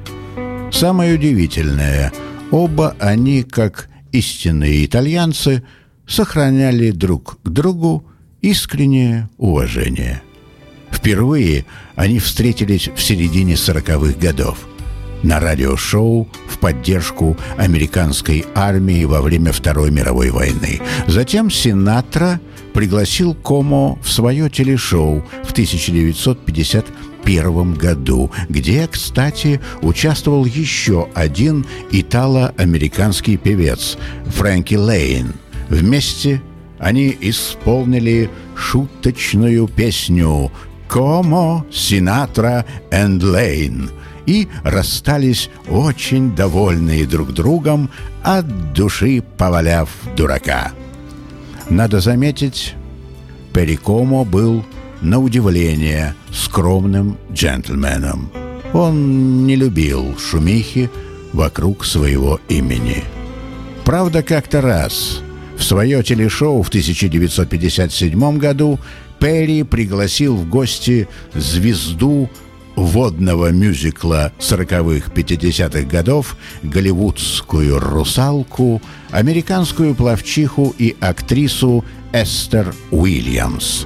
Самое 0.72 1.14
удивительное, 1.14 2.12
оба 2.50 2.96
они, 2.98 3.44
как 3.44 3.88
истинные 4.10 4.84
итальянцы, 4.86 5.62
сохраняли 6.04 6.90
друг 6.90 7.38
к 7.44 7.48
другу 7.48 8.04
искреннее 8.40 9.30
уважение. 9.38 10.20
Впервые 10.90 11.64
они 11.94 12.18
встретились 12.18 12.88
в 12.88 13.00
середине 13.00 13.56
сороковых 13.56 14.18
годов 14.18 14.66
на 15.22 15.38
радиошоу 15.38 16.28
поддержку 16.62 17.36
американской 17.58 18.46
армии 18.54 19.04
во 19.04 19.20
время 19.20 19.52
Второй 19.52 19.90
мировой 19.90 20.30
войны. 20.30 20.80
Затем 21.08 21.50
Синатра 21.50 22.40
пригласил 22.72 23.34
Комо 23.34 23.98
в 24.00 24.10
свое 24.10 24.48
телешоу 24.48 25.24
в 25.42 25.50
1951 25.50 27.74
году, 27.74 28.30
где, 28.48 28.86
кстати, 28.86 29.60
участвовал 29.82 30.44
еще 30.44 31.08
один 31.14 31.66
итало-американский 31.90 33.36
певец 33.36 33.98
Фрэнки 34.26 34.76
Лейн. 34.76 35.34
Вместе 35.68 36.40
они 36.78 37.16
исполнили 37.20 38.30
шуточную 38.54 39.66
песню 39.66 40.52
«Комо, 40.88 41.66
Синатра 41.72 42.64
and 42.92 43.20
Лейн», 43.20 43.90
и 44.26 44.48
расстались 44.64 45.50
очень 45.68 46.34
довольные 46.34 47.06
друг 47.06 47.32
другом, 47.32 47.90
от 48.22 48.72
души 48.72 49.22
поваляв 49.36 49.88
дурака. 50.16 50.72
Надо 51.68 52.00
заметить, 52.00 52.74
Перикомо 53.52 54.24
был, 54.24 54.64
на 55.00 55.18
удивление, 55.18 56.14
скромным 56.32 57.18
джентльменом. 57.32 58.30
Он 58.72 59.46
не 59.46 59.56
любил 59.56 60.16
шумихи 60.18 60.90
вокруг 61.32 61.84
своего 61.84 62.40
имени. 62.48 63.04
Правда, 63.84 64.22
как-то 64.22 64.60
раз 64.60 65.20
в 65.56 65.64
свое 65.64 66.02
телешоу 66.02 66.62
в 66.62 66.68
1957 66.68 68.38
году 68.38 68.78
Перри 69.18 69.62
пригласил 69.62 70.36
в 70.36 70.48
гости 70.48 71.08
звезду 71.34 72.30
водного 72.76 73.50
мюзикла 73.50 74.32
40-х-50-х 74.38 75.82
годов, 75.82 76.36
голливудскую 76.62 77.78
русалку, 77.78 78.80
американскую 79.10 79.94
плавчиху 79.94 80.74
и 80.78 80.96
актрису 81.00 81.84
Эстер 82.12 82.74
Уильямс. 82.90 83.84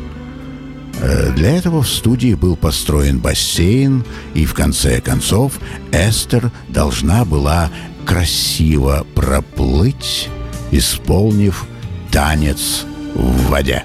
Э, 1.00 1.32
для 1.32 1.56
этого 1.56 1.82
в 1.82 1.88
студии 1.88 2.34
был 2.34 2.56
построен 2.56 3.18
бассейн, 3.18 4.04
и 4.34 4.44
в 4.44 4.54
конце 4.54 5.00
концов 5.00 5.58
Эстер 5.92 6.50
должна 6.68 7.24
была 7.24 7.70
красиво 8.04 9.06
проплыть, 9.14 10.28
исполнив 10.70 11.66
танец 12.10 12.86
в 13.14 13.50
воде. 13.50 13.84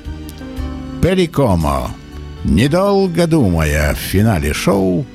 Перикомо, 1.01 1.91
недолго 2.43 3.27
думая 3.27 3.93
в 3.93 3.97
финале 3.97 4.53
шоу, 4.53 5.05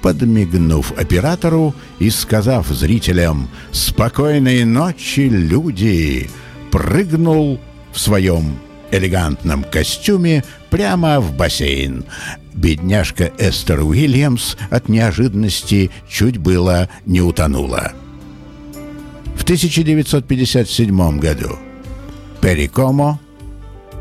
подмигнув 0.00 0.92
оператору 0.98 1.74
и 1.98 2.10
сказав 2.10 2.68
зрителям 2.68 3.48
«Спокойной 3.70 4.64
ночи, 4.64 5.28
люди!», 5.28 6.28
прыгнул 6.70 7.60
в 7.92 8.00
своем 8.00 8.58
элегантном 8.90 9.64
костюме 9.64 10.44
прямо 10.70 11.20
в 11.20 11.34
бассейн. 11.34 12.04
Бедняжка 12.54 13.30
Эстер 13.38 13.80
Уильямс 13.80 14.56
от 14.70 14.88
неожиданности 14.88 15.90
чуть 16.08 16.38
было 16.38 16.88
не 17.06 17.20
утонула. 17.20 17.92
В 19.36 19.42
1957 19.44 21.18
году 21.18 21.58
Перикомо 22.40 23.18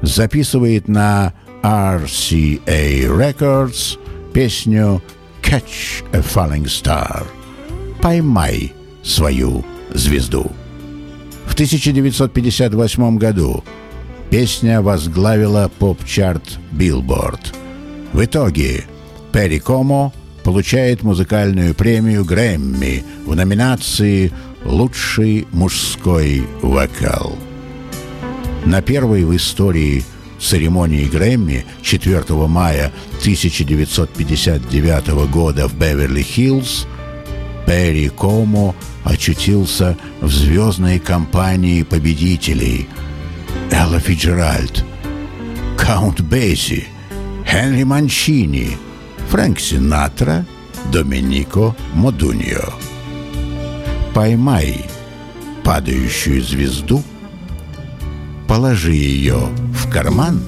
записывает 0.02 0.88
на 0.88 1.34
RCA 1.64 3.06
Records 3.08 4.00
песню 4.34 5.02
«Catch 5.44 6.04
a 6.12 6.20
Falling 6.20 6.66
Star» 6.66 7.26
«Поймай 8.02 8.74
свою 9.04 9.64
звезду». 9.94 10.52
В 11.46 11.54
1958 11.54 13.18
году 13.18 13.64
песня 14.32 14.82
возглавила 14.82 15.70
поп-чарт 15.78 16.58
Billboard. 16.72 17.54
В 18.14 18.26
итоге 18.26 18.86
Перри 19.32 19.60
Комо 19.60 20.12
получает 20.44 21.04
музыкальную 21.04 21.76
премию 21.76 22.26
Грэмми 22.26 23.04
в 23.26 23.36
номинации 23.36 24.32
«Лучший 24.66 25.48
мужской 25.52 26.44
вокал». 26.64 27.36
На 28.66 28.82
первой 28.82 29.26
в 29.26 29.36
истории 29.36 30.04
церемонии 30.44 31.06
Грэмми 31.06 31.66
4 31.82 32.24
мая 32.48 32.92
1959 33.20 35.08
года 35.30 35.68
в 35.68 35.76
Беверли-Хиллз 35.76 36.88
Перри 37.66 38.10
Комо 38.10 38.76
очутился 39.04 39.98
в 40.20 40.30
звездной 40.30 41.00
компании 41.00 41.84
победителей 41.84 42.90
Элла 43.72 44.00
Фиджеральд, 44.00 44.84
Каунт 45.78 46.22
Бейси, 46.22 46.86
Хенри 47.46 47.84
Манчини, 47.84 48.78
Фрэнк 49.30 49.60
Синатра, 49.60 50.46
Доминико 50.92 51.76
Модуньо. 51.94 52.74
«Поймай 54.14 54.86
падающую 55.64 56.44
звезду» 56.44 57.02
положи 58.52 58.92
ее 58.92 59.48
в 59.74 59.90
карман 59.90 60.42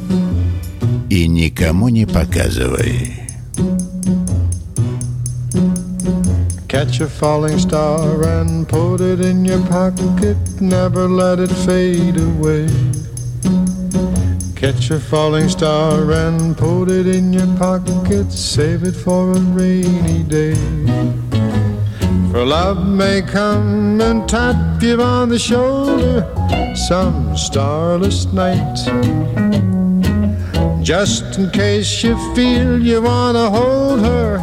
и 1.10 1.26
никому 1.26 1.88
не 1.88 2.06
показывай. 2.06 3.14
Catch 6.68 7.00
a 7.00 7.08
falling 7.08 7.58
star 7.58 8.22
and 8.42 8.68
put 8.68 9.00
it 9.00 9.22
in 9.22 9.46
your 9.46 9.66
pocket, 9.70 10.36
never 10.60 11.08
let 11.08 11.40
it 11.40 11.52
fade 11.66 12.18
away. 12.18 12.68
Catch 14.54 14.92
a 14.92 15.00
falling 15.00 15.48
star 15.48 16.12
and 16.12 16.58
put 16.58 16.90
it 16.90 17.08
in 17.08 17.32
your 17.32 17.48
pocket, 17.58 18.30
save 18.34 18.84
it 18.84 18.98
for 18.98 19.32
a 19.32 19.40
rainy 19.56 20.24
day. 20.24 20.58
For 22.34 22.44
love 22.44 22.88
may 22.88 23.22
come 23.22 24.02
and 24.02 24.28
tap 24.28 24.82
you 24.82 25.00
on 25.00 25.30
the 25.30 25.38
shoulder 25.38 26.26
some 26.76 27.38
starless 27.38 28.26
night. 28.34 28.76
Just 30.82 31.38
in 31.38 31.52
case 31.52 32.04
you 32.04 32.18
feel 32.34 32.82
you 32.82 33.04
want 33.04 33.38
to 33.38 33.52
hold 33.52 34.00
her, 34.00 34.42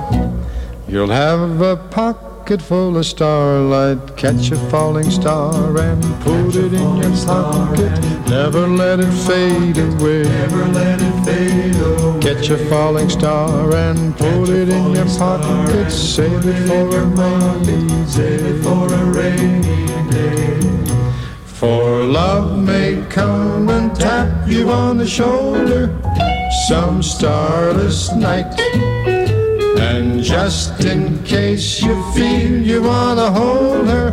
you'll 0.87 1.11
have 1.11 1.61
a 1.61 1.77
pocket 1.77 2.30
full 2.59 2.97
of 2.97 3.07
starlight. 3.07 4.17
Catch 4.17 4.51
a 4.51 4.57
falling 4.71 5.09
star 5.11 5.79
and 5.79 6.03
put 6.23 6.57
it 6.57 6.73
in 6.73 6.97
your 6.97 7.15
pocket. 7.25 7.93
Never 8.29 8.67
let 8.67 8.99
it 8.99 9.13
fade 9.27 9.79
away. 9.79 10.25
Never 10.25 10.65
let 10.67 11.01
it 11.01 11.25
fade 11.25 11.77
away. 11.77 12.21
Catch 12.21 12.51
a 12.51 12.59
falling 12.69 13.09
star 13.09 13.73
and 13.77 14.17
put 14.17 14.49
it 14.49 14.69
in 14.69 14.93
your 14.93 15.07
pocket. 15.07 15.91
Save 15.91 16.45
it 16.45 16.67
for 16.67 16.89
a 16.97 17.05
rainy. 17.05 18.07
Save 18.07 18.45
it 18.45 18.63
for 18.65 18.93
a 18.93 19.05
rainy 19.05 19.87
day. 20.11 20.61
For 21.45 22.03
love 22.03 22.59
may 22.59 23.05
come 23.09 23.69
and 23.69 23.95
tap 23.95 24.49
you 24.49 24.71
on 24.71 24.97
the 24.97 25.07
shoulder 25.07 25.97
some 26.69 27.01
starless 27.01 28.13
night. 28.15 29.20
And 29.91 30.23
just 30.23 30.85
in 30.85 31.21
case 31.25 31.83
you 31.83 32.01
feel 32.13 32.63
you 32.63 32.81
wanna 32.81 33.29
hold 33.29 33.89
her, 33.89 34.11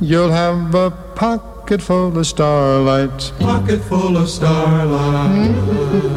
you'll 0.00 0.32
have 0.32 0.74
a 0.74 0.90
pocket 1.14 1.80
full 1.80 2.18
of 2.18 2.26
starlight. 2.26 3.32
Pocket 3.38 3.80
full 3.84 4.16
of 4.16 4.28
starlight. 4.28 5.54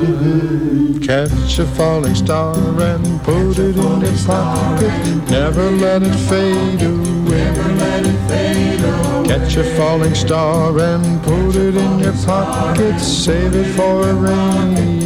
Mm-hmm. 0.01 0.99
Catch 0.99 1.59
a 1.59 1.65
falling 1.77 2.15
star 2.15 2.57
and 2.57 3.21
put 3.21 3.59
it 3.59 3.77
in 3.77 4.01
your 4.01 4.17
pocket. 4.25 5.29
Never 5.29 5.69
let 5.69 6.01
it 6.01 6.15
fade 6.27 6.81
away. 6.81 7.45
Never 7.45 7.71
let 7.83 8.03
it 8.03 8.19
fade 8.27 8.83
away. 8.83 9.27
Catch 9.27 9.57
a 9.57 9.63
falling 9.75 10.15
star 10.15 10.79
and 10.79 11.23
put 11.23 11.55
it 11.55 11.75
in 11.75 11.99
your 11.99 12.13
pocket. 12.25 12.99
Save 12.99 13.53
it 13.53 13.75
for 13.75 14.09
a 14.09 14.13
rainy 14.15 15.04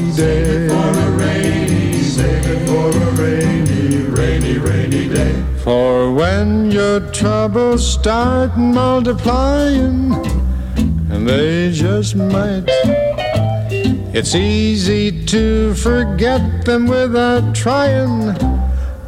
rainy, 3.19 3.97
rainy, 4.19 4.57
rainy 4.57 5.09
day. 5.09 5.33
For 5.63 6.11
when 6.13 6.71
your 6.71 6.99
troubles 7.11 7.83
start 7.85 8.57
multiplying, 8.57 10.13
and 11.11 11.27
they 11.27 11.71
just 11.71 12.15
might, 12.15 12.63
it's 14.13 14.35
easy 14.35 15.25
to 15.25 15.73
forget 15.75 16.65
them 16.65 16.87
without 16.87 17.53
trying. 17.53 18.35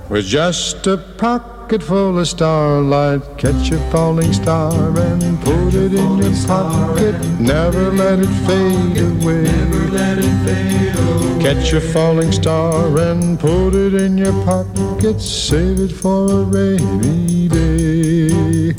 With 0.10 0.26
just 0.26 0.88
a 0.88 0.98
pocket 0.98 1.61
full 1.80 2.20
of 2.20 2.28
starlight, 2.28 3.22
catch 3.38 3.72
a 3.72 3.78
falling 3.92 4.34
star 4.34 4.74
and 4.74 5.40
put 5.40 5.74
it 5.74 5.94
in 5.94 6.18
your 6.18 6.34
pocket. 6.46 7.16
Never 7.40 7.92
let 7.92 8.20
it 8.20 8.34
fade 8.46 8.98
away. 8.98 9.44
Never 9.44 9.88
let 9.88 10.18
it 10.18 10.36
fade 10.44 10.96
away. 11.00 11.42
Catch 11.42 11.72
a 11.72 11.80
falling 11.80 12.34
star 12.34 12.98
and 12.98 13.40
put 13.40 13.74
it 13.74 13.94
in 13.94 14.18
your 14.18 14.34
pocket. 14.44 15.22
Save 15.22 15.80
it 15.80 15.94
for 15.94 16.42
a 16.42 16.44
rainy 16.44 17.48
day. 17.48 18.74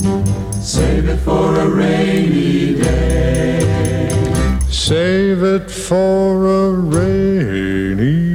Save 0.61 1.09
it 1.09 1.17
for 1.17 1.55
a 1.59 1.67
rainy 1.67 2.75
day. 2.75 4.59
Save 4.69 5.41
it 5.41 5.71
for 5.71 6.45
a 6.45 6.69
rainy 6.69 7.95
day. 7.95 8.32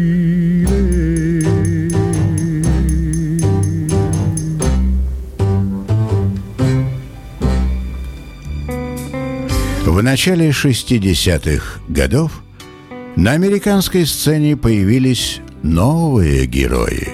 В 9.99 10.03
начале 10.05 10.51
60-х 10.51 11.81
годов 11.89 12.45
на 13.17 13.33
американской 13.33 14.07
сцене 14.07 14.57
появились 14.57 15.41
новые 15.65 16.47
герои. 16.47 17.09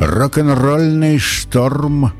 Рок-н-ролльный 0.00 1.20
шторм 1.20 2.12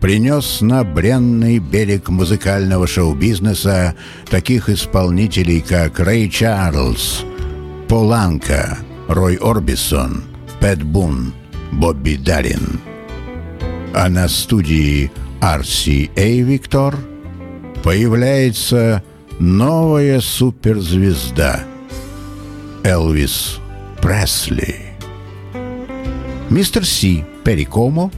принес 0.00 0.62
на 0.62 0.84
бренный 0.84 1.58
берег 1.58 2.08
музыкального 2.08 2.86
шоу-бизнеса 2.86 3.94
таких 4.30 4.70
исполнителей, 4.70 5.60
как 5.60 6.00
Рэй 6.00 6.30
Чарльз, 6.30 7.22
Пол 7.88 8.14
Анка, 8.14 8.78
Рой 9.06 9.34
Орбисон, 9.34 10.24
Пэт 10.60 10.82
Бун, 10.82 11.34
Бобби 11.72 12.16
Дарин. 12.16 12.80
А 13.92 14.08
на 14.08 14.28
студии 14.28 15.12
RCA 15.42 16.40
Виктор 16.40 16.96
появляется 17.82 19.02
новая 19.40 20.20
суперзвезда 20.20 21.64
Элвис 22.84 23.58
Пресли. 24.02 24.76
Мистер 26.50 26.84
Си 26.84 27.24
Перикомо, 27.42 28.10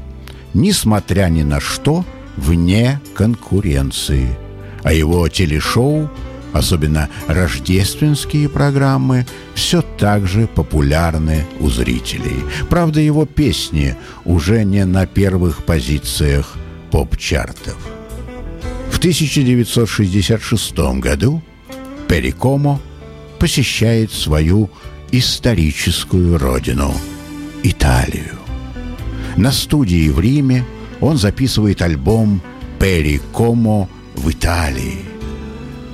несмотря 0.53 1.29
ни 1.29 1.45
на 1.45 1.61
что, 1.61 2.05
вне 2.37 3.01
конкуренции. 3.15 4.37
А 4.83 4.93
его 4.93 5.29
телешоу, 5.29 6.11
особенно 6.53 7.09
рождественские 7.29 8.49
программы, 8.49 9.25
все 9.55 9.81
так 9.81 10.27
же 10.27 10.49
популярны 10.49 11.47
у 11.61 11.69
зрителей. 11.69 12.43
Правда, 12.69 12.99
его 12.99 13.27
песни 13.27 13.95
уже 14.25 14.65
не 14.65 14.85
на 14.85 15.07
первых 15.07 15.65
позициях 15.65 16.57
поп-чартов. 16.91 17.92
В 19.03 19.05
1966 19.05 20.79
году 21.01 21.43
Перикомо 22.07 22.81
посещает 23.41 24.13
свою 24.13 24.71
историческую 25.11 26.39
родину– 26.39 26.95
Италию. 27.65 28.39
На 29.37 29.51
студии 29.51 30.09
в 30.09 30.21
Риме 30.21 30.65
он 31.01 31.17
записывает 31.17 31.83
альбом 31.83 32.41
«Перикомо 32.79 33.89
в 34.15 34.31
Италии». 34.31 35.01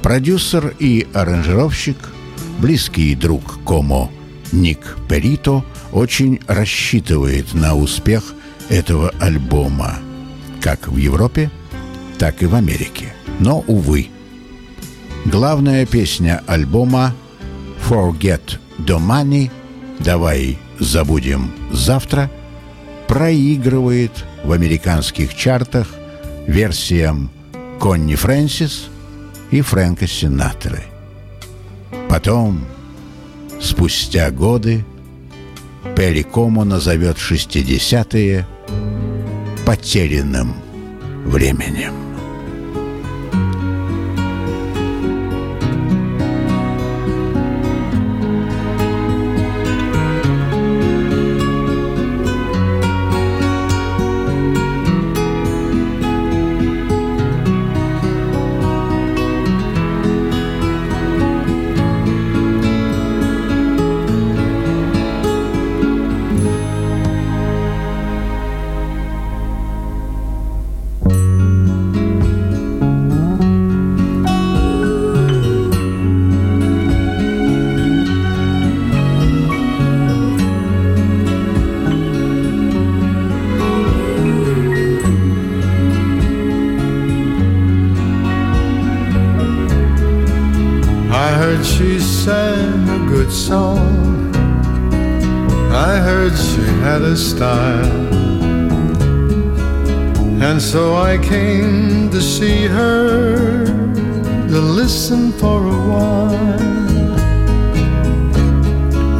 Продюсер 0.03 0.75
и 0.79 1.07
аранжировщик, 1.15 1.97
близкий 2.59 3.15
друг 3.15 3.65
Комо 3.65 4.11
Ник 4.53 4.99
Перито, 5.09 5.65
очень 5.93 6.41
рассчитывает 6.47 7.55
на 7.55 7.75
успех 7.75 8.35
этого 8.69 9.15
альбома, 9.19 9.99
как 10.61 10.89
в 10.89 10.99
Европе, 10.99 11.51
так 12.19 12.43
и 12.43 12.47
в 12.47 12.55
Америке. 12.55 13.15
Но, 13.39 13.61
увы, 13.67 14.09
главная 15.25 15.87
песня 15.87 16.43
альбома 16.47 17.15
«Forget 17.89 18.59
Domani» 18.79 19.51
«Давай 20.01 20.59
забудем 20.79 21.51
завтра» 21.73 22.31
проигрывает 23.07 24.13
в 24.45 24.53
американских 24.53 25.35
чартах 25.35 25.89
версиям 26.47 27.31
Конни 27.81 28.15
Фрэнсис 28.15 28.89
и 29.51 29.61
Фрэнка 29.61 30.07
Синатры. 30.07 30.83
Потом, 32.09 32.61
спустя 33.61 34.31
годы, 34.31 34.85
Перри 35.97 36.23
Комо 36.23 36.65
назовет 36.65 37.17
60-е 37.17 38.47
потерянным 39.65 40.55
временем. 41.25 42.08
favorite 93.29 93.33
song. 93.33 94.35
I 95.73 95.99
heard 95.99 96.37
she 96.37 96.63
had 96.83 97.03
a 97.03 97.17
style. 97.17 98.09
And 100.43 100.61
so 100.61 100.95
I 100.95 101.19
came 101.19 102.11
to 102.11 102.21
see 102.21 102.67
her, 102.67 103.67
to 103.67 104.61
listen 104.61 105.33
for 105.33 105.67
a 105.67 105.81
while. 105.91 106.61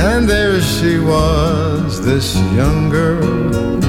And 0.01 0.29
there 0.29 0.61
she 0.61 0.99
was, 0.99 2.01
this 2.05 2.37
young 2.55 2.89
girl, 2.89 3.85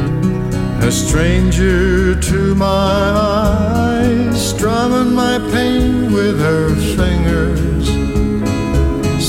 a 0.84 0.92
stranger 0.92 2.20
to 2.20 2.56
my 2.56 2.66
eyes, 2.66 4.50
strumming 4.50 5.14
my 5.14 5.38
pain 5.52 6.12
with 6.12 6.40
her 6.40 6.76
fingers 6.96 7.69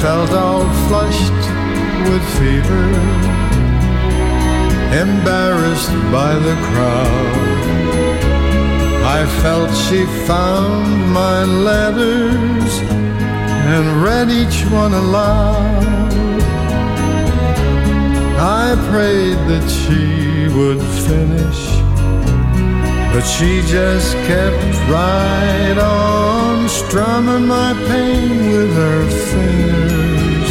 felt 0.00 0.30
all 0.30 0.64
flushed 0.86 1.42
with 2.08 2.24
fever, 2.38 2.86
embarrassed 5.04 5.96
by 6.12 6.34
the 6.46 6.54
crowd. 6.68 7.58
I 9.18 9.26
felt 9.42 9.70
she 9.86 10.04
found 10.26 11.12
my 11.12 11.42
letters 11.42 12.72
and 13.74 14.02
read 14.04 14.28
each 14.30 14.60
one 14.70 14.94
aloud. 14.94 16.12
I 18.38 18.76
prayed 18.90 19.40
that 19.50 19.66
she 19.78 20.46
would 20.56 20.82
finish, 21.08 21.60
but 23.12 23.24
she 23.34 23.62
just 23.66 24.12
kept 24.28 24.74
right 24.88 25.78
on 25.78 26.27
strumming 26.68 27.46
my 27.46 27.72
pain 27.88 28.52
with 28.52 28.74
her 28.74 29.04
fingers, 29.32 30.50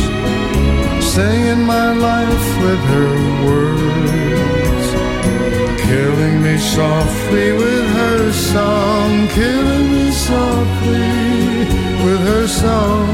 singing 1.13 1.63
my 1.63 1.93
life 1.93 2.47
with 2.63 2.81
her 2.95 3.13
words, 3.45 4.85
killing 5.85 6.41
me 6.41 6.57
softly 6.57 7.51
with 7.53 7.87
her 7.99 8.31
song, 8.31 9.27
killing 9.27 9.91
me 9.93 10.11
softly 10.11 11.13
with 12.05 12.21
her 12.31 12.47
song, 12.47 13.07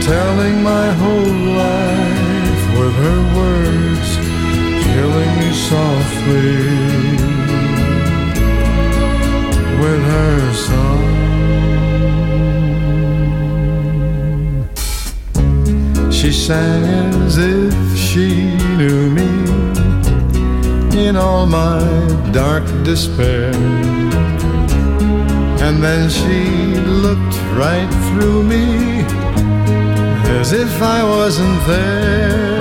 telling 0.00 0.62
my 0.62 0.92
whole 1.02 1.38
life 1.66 2.62
with 2.78 2.94
her 3.04 3.20
words, 3.40 4.10
killing 4.86 5.32
me 5.40 5.50
softly 5.70 6.52
with 9.82 10.02
her 10.14 10.52
song. 10.54 11.21
She 16.22 16.30
sang 16.30 16.84
as 17.24 17.36
if 17.36 17.98
she 17.98 18.54
knew 18.76 19.10
me 19.10 19.26
in 20.96 21.16
all 21.16 21.46
my 21.46 21.80
dark 22.30 22.62
despair. 22.84 23.52
And 25.66 25.82
then 25.82 26.08
she 26.08 26.78
looked 27.04 27.36
right 27.58 27.90
through 28.06 28.44
me 28.44 29.02
as 30.38 30.52
if 30.52 30.80
I 30.80 31.02
wasn't 31.02 31.66
there. 31.66 32.60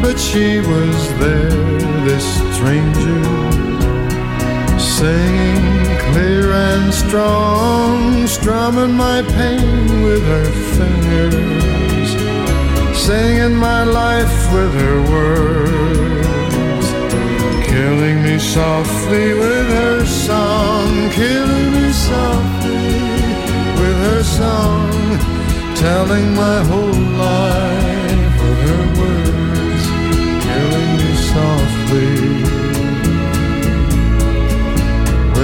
But 0.00 0.18
she 0.18 0.60
was 0.60 1.18
there, 1.18 1.50
this 2.06 2.24
stranger 2.56 3.22
singing 4.78 5.85
clear 6.16 6.50
and 6.50 6.94
strong, 6.94 8.26
strumming 8.26 8.94
my 8.94 9.20
pain 9.36 10.02
with 10.02 10.24
her 10.34 10.50
fingers, 10.76 12.10
singing 13.06 13.54
my 13.54 13.84
life 13.84 14.36
with 14.54 14.72
her 14.84 14.98
words, 15.14 16.86
killing 17.70 18.22
me 18.22 18.38
softly 18.38 19.34
with 19.34 19.68
her 19.80 20.06
song, 20.06 20.88
killing 21.10 21.68
me 21.76 21.92
softly 21.92 22.94
with 23.80 23.98
her 24.08 24.22
song, 24.22 24.90
telling 25.86 26.34
my 26.34 26.58
whole 26.70 27.00
life 27.28 28.34
with 28.42 28.58
her 28.68 28.84
words, 29.00 29.84
killing 30.46 30.90
me 31.00 31.10
softly 31.34 32.35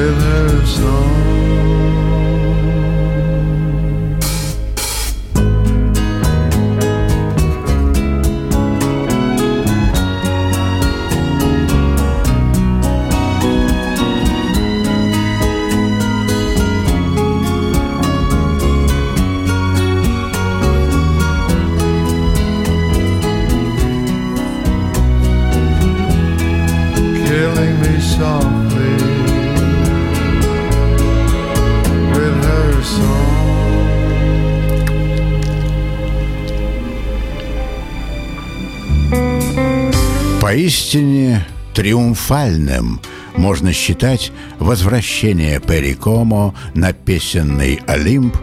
with 0.03 0.20
her 0.20 0.66
song. 0.66 1.41
Поистине 40.53 41.46
триумфальным 41.72 43.00
можно 43.34 43.72
считать 43.72 44.32
возвращение 44.59 45.59
Перри 45.61 45.96
на 46.74 46.92
песенный 46.92 47.80
Олимп 47.86 48.36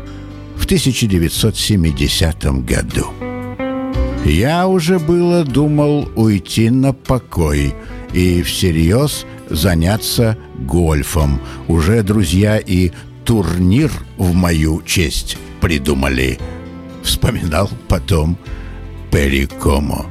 в 0.58 0.66
1970 0.66 2.46
году. 2.66 3.06
Я 4.26 4.68
уже 4.68 4.98
было 4.98 5.44
думал 5.44 6.10
уйти 6.16 6.72
на 6.72 6.94
покой 6.94 7.76
и 8.12 8.42
всерьез 8.42 9.28
заняться 9.48 10.36
гольфом. 10.58 11.40
Уже 11.68 12.02
друзья 12.02 12.58
и 12.58 12.92
турнир 13.24 13.92
в 14.18 14.34
мою 14.34 14.82
честь 14.82 15.38
придумали. 15.62 16.40
Вспоминал 17.04 17.70
потом 17.88 18.36
Перри 19.12 19.46
Комо. 19.46 20.08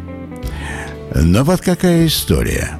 Но 1.14 1.44
вот 1.44 1.60
какая 1.60 2.06
история. 2.06 2.78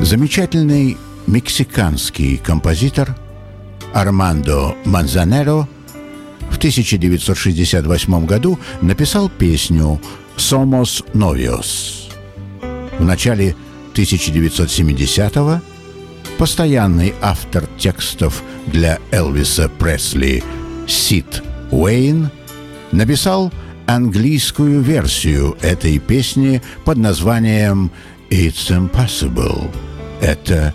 Замечательный 0.00 0.96
мексиканский 1.26 2.38
композитор 2.38 3.14
Армандо 3.92 4.76
Манзанеро 4.84 5.68
в 6.50 6.56
1968 6.56 8.26
году 8.26 8.58
написал 8.80 9.28
песню 9.28 10.00
«Somos 10.36 11.04
novios». 11.12 12.10
В 12.98 13.04
начале 13.04 13.54
1970-го 13.94 15.60
постоянный 16.38 17.14
автор 17.20 17.66
текстов 17.78 18.42
для 18.66 18.98
Элвиса 19.10 19.68
Пресли 19.68 20.42
Сид 20.86 21.42
Уэйн 21.70 22.30
написал 22.92 23.52
английскую 23.94 24.80
версию 24.80 25.56
этой 25.62 25.98
песни 25.98 26.62
под 26.84 26.98
названием 26.98 27.90
«It's 28.30 28.70
Impossible»— 28.70 29.68
«Это 30.20 30.74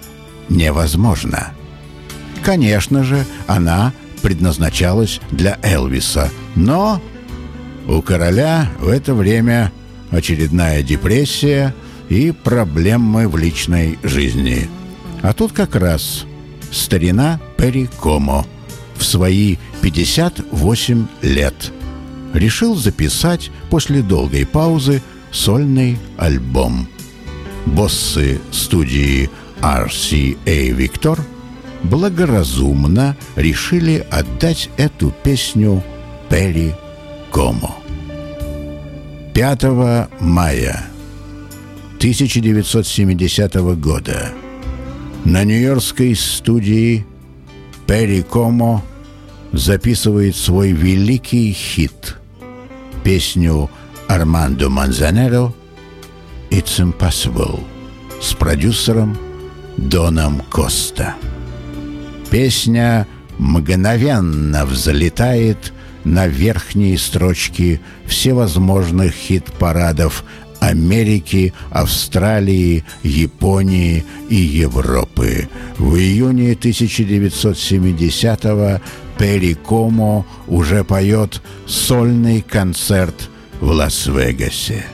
невозможно». 0.49 1.53
Конечно 2.43 3.03
же, 3.03 3.25
она 3.47 3.93
предназначалась 4.21 5.21
для 5.31 5.57
Элвиса, 5.63 6.29
но 6.55 7.01
у 7.87 8.01
короля 8.01 8.69
в 8.79 8.89
это 8.89 9.13
время 9.13 9.71
очередная 10.11 10.83
депрессия 10.83 11.73
и 12.09 12.31
проблемы 12.31 13.29
в 13.29 13.37
личной 13.37 13.97
жизни. 14.03 14.69
А 15.21 15.31
тут 15.31 15.53
как 15.53 15.75
раз 15.75 16.25
старина 16.69 17.39
Перри 17.57 17.87
Комо 17.99 18.45
в 18.97 19.05
свои 19.05 19.55
58 19.81 21.07
лет 21.21 21.71
решил 22.35 22.75
записать 22.75 23.49
после 23.69 24.01
долгой 24.01 24.45
паузы 24.45 25.01
сольный 25.31 25.97
альбом. 26.17 26.87
Боссы 27.65 28.39
студии 28.51 29.29
RCA 29.61 30.37
Victor 30.45 31.19
благоразумно 31.83 33.17
решили 33.35 34.05
отдать 34.11 34.69
эту 34.77 35.13
песню 35.23 35.83
Перри 36.29 36.73
Комо. 37.31 37.75
5 39.33 39.63
мая 40.19 40.85
1970 41.97 43.55
года 43.79 44.31
на 45.25 45.43
нью-йоркской 45.43 46.15
студии 46.15 47.05
Перри 47.87 48.21
Комо 48.21 48.83
записывает 49.51 50.35
свой 50.35 50.71
великий 50.71 51.51
хит– 51.51 52.17
песню 53.05 53.69
Армандо 54.07 54.69
Манзанеро 54.71 55.53
«It's 56.49 56.79
Impossible» 56.79 57.63
с 58.19 58.33
продюсером 58.33 59.15
Доном 59.77 60.41
Коста. 60.49 61.13
Песня 62.31 63.05
мгновенно 63.37 64.65
взлетает 64.65 65.71
на 66.03 66.25
верхние 66.25 66.97
строчки 66.97 67.79
всевозможных 68.07 69.13
хит-парадов 69.13 70.23
Америки, 70.59 71.53
Австралии, 71.69 72.83
Японии 73.03 74.03
и 74.29 74.35
Европы. 74.35 75.47
В 75.77 75.95
июне 75.95 76.53
1970-го 76.53 78.81
Перри 79.17 79.53
Комо 79.53 80.25
уже 80.47 80.83
поет 80.83 81.41
сольный 81.67 82.41
концерт 82.41 83.29
в 83.59 83.69
Лас-Вегасе. 83.71 84.85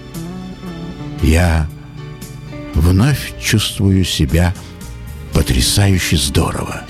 Я 1.22 1.68
вновь 2.74 3.34
чувствую 3.40 4.04
себя 4.06 4.54
потрясающе 5.34 6.18
здорово, 6.18 6.82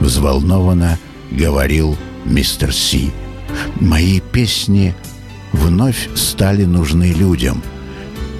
взволнованно 0.00 0.98
говорил 1.30 1.96
мистер 2.24 2.72
Си. 2.72 3.10
Мои 3.80 4.20
песни 4.20 4.94
вновь 5.52 6.08
стали 6.14 6.64
нужны 6.64 7.12
людям– 7.12 7.62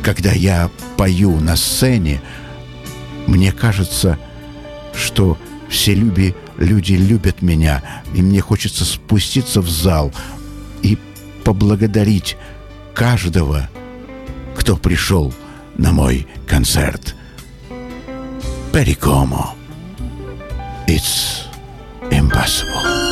когда 0.06 0.30
я 0.30 0.70
пою 0.96 1.40
на 1.40 1.56
сцене, 1.56 2.22
мне 3.26 3.50
кажется, 3.50 4.20
что 4.94 5.36
все 5.68 5.94
люби, 5.94 6.32
люди 6.58 6.94
любят 6.94 7.42
меня, 7.42 7.82
и 8.14 8.22
мне 8.22 8.40
хочется 8.40 8.84
спуститься 8.84 9.60
в 9.60 9.68
зал 9.68 10.12
и 10.82 10.98
поблагодарить 11.44 12.36
каждого, 12.94 13.68
кто 14.56 14.76
пришел 14.76 15.32
на 15.76 15.92
мой 15.92 16.26
концерт. 16.46 17.14
Перикомо. 18.72 19.54
It's 20.86 21.46
impossible. 22.10 23.05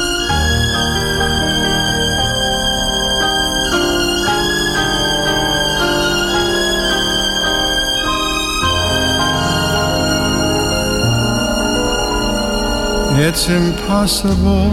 It's 13.17 13.49
impossible. 13.49 14.73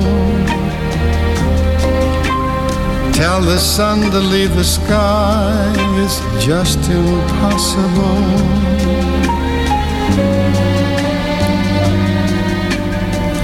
Tell 3.14 3.40
the 3.40 3.60
sun 3.60 4.10
to 4.10 4.20
leave 4.20 4.56
the 4.56 4.64
sky. 4.64 5.72
It's 6.02 6.20
just 6.44 6.80
impossible. 6.90 8.18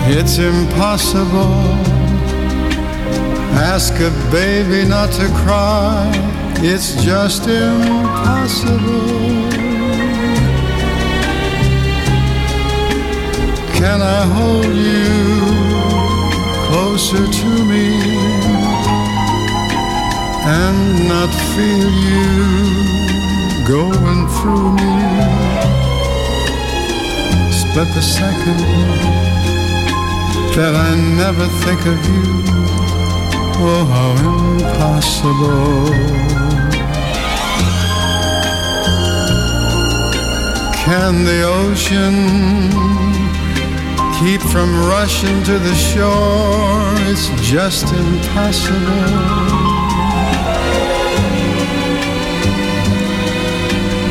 It's 0.09 0.39
impossible. 0.39 1.61
Ask 3.53 3.93
a 3.99 4.09
baby 4.31 4.89
not 4.89 5.11
to 5.11 5.27
cry. 5.43 6.09
It's 6.63 6.95
just 7.03 7.47
impossible. 7.47 9.26
Can 13.79 14.01
I 14.01 14.21
hold 14.37 14.73
you 14.89 15.07
closer 16.67 17.23
to 17.39 17.49
me 17.71 17.87
and 20.59 20.79
not 21.07 21.31
feel 21.53 21.89
you 22.09 22.31
going 23.75 24.21
through 24.35 24.69
me? 24.79 24.93
Split 27.61 27.89
the 27.97 28.05
second 28.19 28.59
that 30.55 30.73
I 30.87 30.89
never 31.23 31.45
think 31.63 31.81
of 31.85 31.99
you 32.09 32.37
Oh, 33.59 33.85
how 33.85 34.11
impossible. 34.61 35.89
Can 40.85 41.25
the 41.25 41.41
ocean 41.43 43.06
keep 44.19 44.41
from 44.41 44.69
rushing 44.87 45.43
to 45.43 45.59
the 45.59 45.75
shore? 45.75 46.93
It's 47.09 47.29
just 47.41 47.93
impossible. 47.93 48.77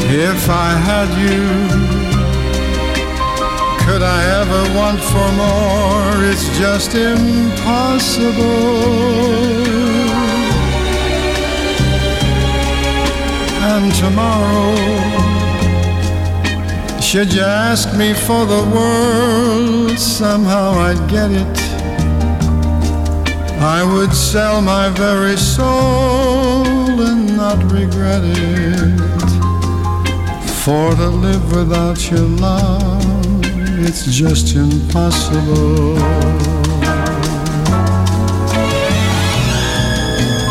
If 0.09 0.49
I 0.49 0.71
had 0.89 1.09
you, 1.25 1.43
could 3.85 4.03
I 4.03 4.21
ever 4.41 4.63
want 4.79 5.01
for 5.01 5.29
more? 5.43 6.25
It's 6.31 6.49
just 6.59 6.95
impossible. 6.95 8.37
And 13.73 13.93
tomorrow, 13.95 15.26
should 17.07 17.33
you 17.33 17.41
ask 17.41 17.97
me 17.97 18.13
for 18.13 18.45
the 18.47 18.65
world, 18.75 19.97
somehow 19.97 20.73
I'd 20.73 21.09
get 21.09 21.31
it. 21.31 21.57
I 23.63 23.85
would 23.85 24.13
sell 24.13 24.61
my 24.61 24.89
very 24.89 25.37
soul 25.37 26.67
and 27.01 27.37
not 27.37 27.63
regret 27.71 28.23
it. 28.25 29.01
For 30.65 30.91
to 30.97 31.09
live 31.09 31.55
without 31.55 32.11
your 32.11 32.27
love, 32.47 33.41
it's 33.87 34.07
just 34.07 34.57
impossible. 34.57 35.97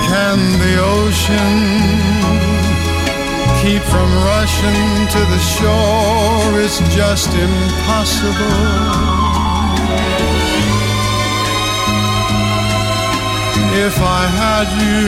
Can 0.07 0.39
the 0.63 0.75
ocean 0.79 1.94
from 3.95 4.11
rushing 4.35 5.07
to 5.15 5.21
the 5.33 5.41
shore? 5.55 6.51
It's 6.65 6.79
just 6.99 7.29
impossible. 7.47 8.61
If 13.87 13.95
I 14.19 14.21
had 14.41 14.67
you, 14.85 15.07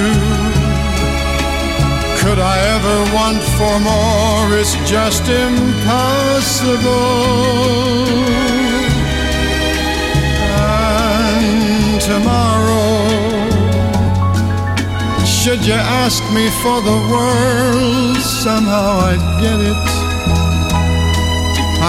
could 2.22 2.40
I 2.54 2.56
ever 2.76 2.98
want 3.18 3.42
for 3.58 3.76
more? 3.90 4.48
It's 4.60 4.76
just 4.96 5.24
impossible. 5.48 6.08
And 11.30 12.02
tomorrow, 12.10 12.57
should 15.48 15.66
you 15.66 15.80
ask 16.04 16.22
me 16.34 16.50
for 16.62 16.82
the 16.82 16.98
world, 17.10 18.18
somehow 18.18 19.00
I'd 19.12 19.24
get 19.40 19.60
it. 19.62 19.88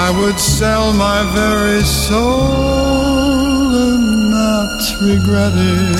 I 0.07 0.17
would 0.17 0.39
sell 0.39 0.93
my 0.93 1.25
very 1.35 1.83
soul 1.83 2.55
and 3.75 4.31
not 4.31 4.81
regret 5.03 5.55
it. 5.57 5.99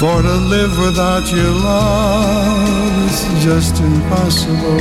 For 0.00 0.20
to 0.20 0.34
live 0.34 0.76
without 0.80 1.30
your 1.30 1.52
love 1.52 3.08
is 3.08 3.44
just 3.44 3.80
impossible. 3.80 4.80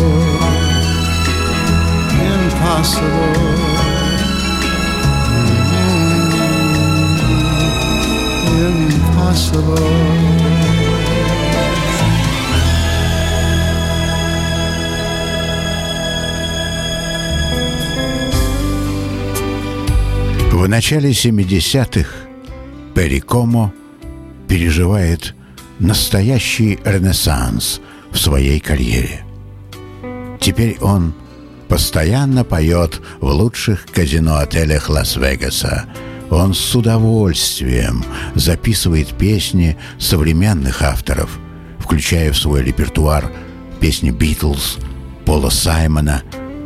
Impossible. 2.41 3.72
В 20.51 20.67
начале 20.69 21.09
70-х 21.09 22.09
Перри 22.95 23.19
Комо 23.19 23.73
переживает 24.47 25.35
настоящий 25.79 26.79
ренессанс 26.85 27.81
в 28.11 28.17
своей 28.17 28.61
карьере. 28.61 29.25
Теперь 30.39 30.77
он 30.79 31.13
постоянно 31.67 32.45
поет 32.45 33.01
в 33.19 33.25
лучших 33.25 33.85
казино-отелях 33.93 34.89
Лас-Вегаса. 34.89 35.85
Он 36.33 36.55
с 36.55 36.75
удовольствием 36.75 38.03
записывает 38.33 39.15
песни 39.15 39.77
современных 39.99 40.81
авторов, 40.81 41.37
включая 41.77 42.31
в 42.31 42.37
свой 42.37 42.63
репертуар 42.63 43.31
песни 43.79 44.09
Битлз, 44.09 44.79
Пола 45.25 45.51
Саймона, 45.51 46.23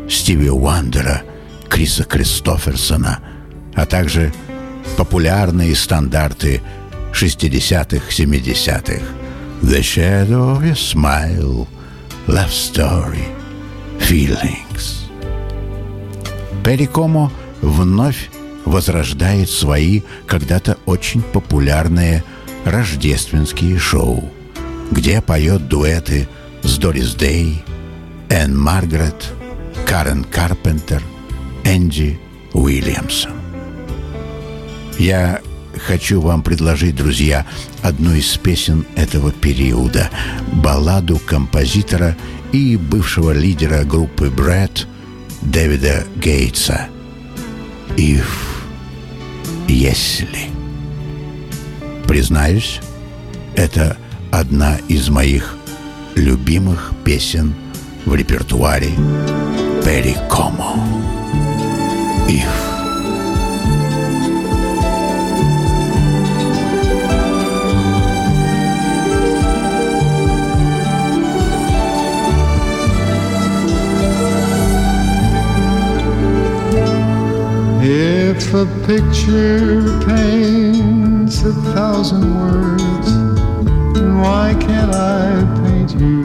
Стиви 0.10 0.50
Уандера, 0.50 1.24
Криса 1.68 2.06
Кристоферсона, 2.06 3.20
а 3.76 3.86
также 3.86 4.34
популярные 4.96 5.76
стандарты 5.76 6.62
60-х, 7.12 8.08
70-х. 8.10 9.04
The 9.64 9.82
Shadow 9.82 10.56
of 10.56 10.64
Your 10.64 10.76
Smile, 10.76 11.68
Love 12.28 12.52
Story, 12.52 13.26
Feelings. 14.00 15.10
Перри 16.64 16.88
вновь 17.62 18.30
возрождает 18.68 19.50
свои 19.50 20.02
когда-то 20.26 20.78
очень 20.86 21.22
популярные 21.22 22.24
рождественские 22.66 23.78
шоу, 23.80 24.30
где 24.92 25.22
поет 25.22 25.68
дуэты 25.68 26.28
с 26.64 26.78
Дорис 26.78 27.16
Дэй, 27.16 27.64
Энн 28.30 28.58
Маргарет, 28.58 29.34
Карен 29.86 30.24
Карпентер, 30.26 31.02
Энди 31.64 32.20
Уильямсон. 32.54 33.32
Я 35.00 35.42
хочу 35.78 36.20
вам 36.20 36.42
предложить, 36.42 36.96
друзья, 36.96 37.46
одну 37.82 38.14
из 38.14 38.36
песен 38.38 38.86
этого 38.96 39.32
периода, 39.32 40.10
балладу 40.52 41.20
композитора 41.20 42.18
и 42.52 42.76
бывшего 42.76 43.32
лидера 43.32 43.84
группы 43.84 44.30
Брэд 44.30 44.88
Дэвида 45.42 46.06
Гейтса. 46.18 46.88
«If», 47.96 48.47
«Если». 49.68 50.50
Признаюсь, 52.08 52.80
это 53.56 53.98
одна 54.32 54.78
из 54.88 55.10
моих 55.10 55.56
любимых 56.16 56.94
песен 57.04 57.54
в 58.06 58.16
репертуаре 58.16 58.92
Перри 59.84 60.16
Комо. 60.30 60.76
If 78.40 78.54
a 78.54 78.66
picture 78.86 79.82
paints 80.06 81.42
a 81.42 81.52
thousand 81.74 82.24
words, 82.40 83.12
then 83.94 84.20
why 84.20 84.56
can't 84.60 84.94
I 84.94 85.44
paint 85.64 86.00
you? 86.00 86.24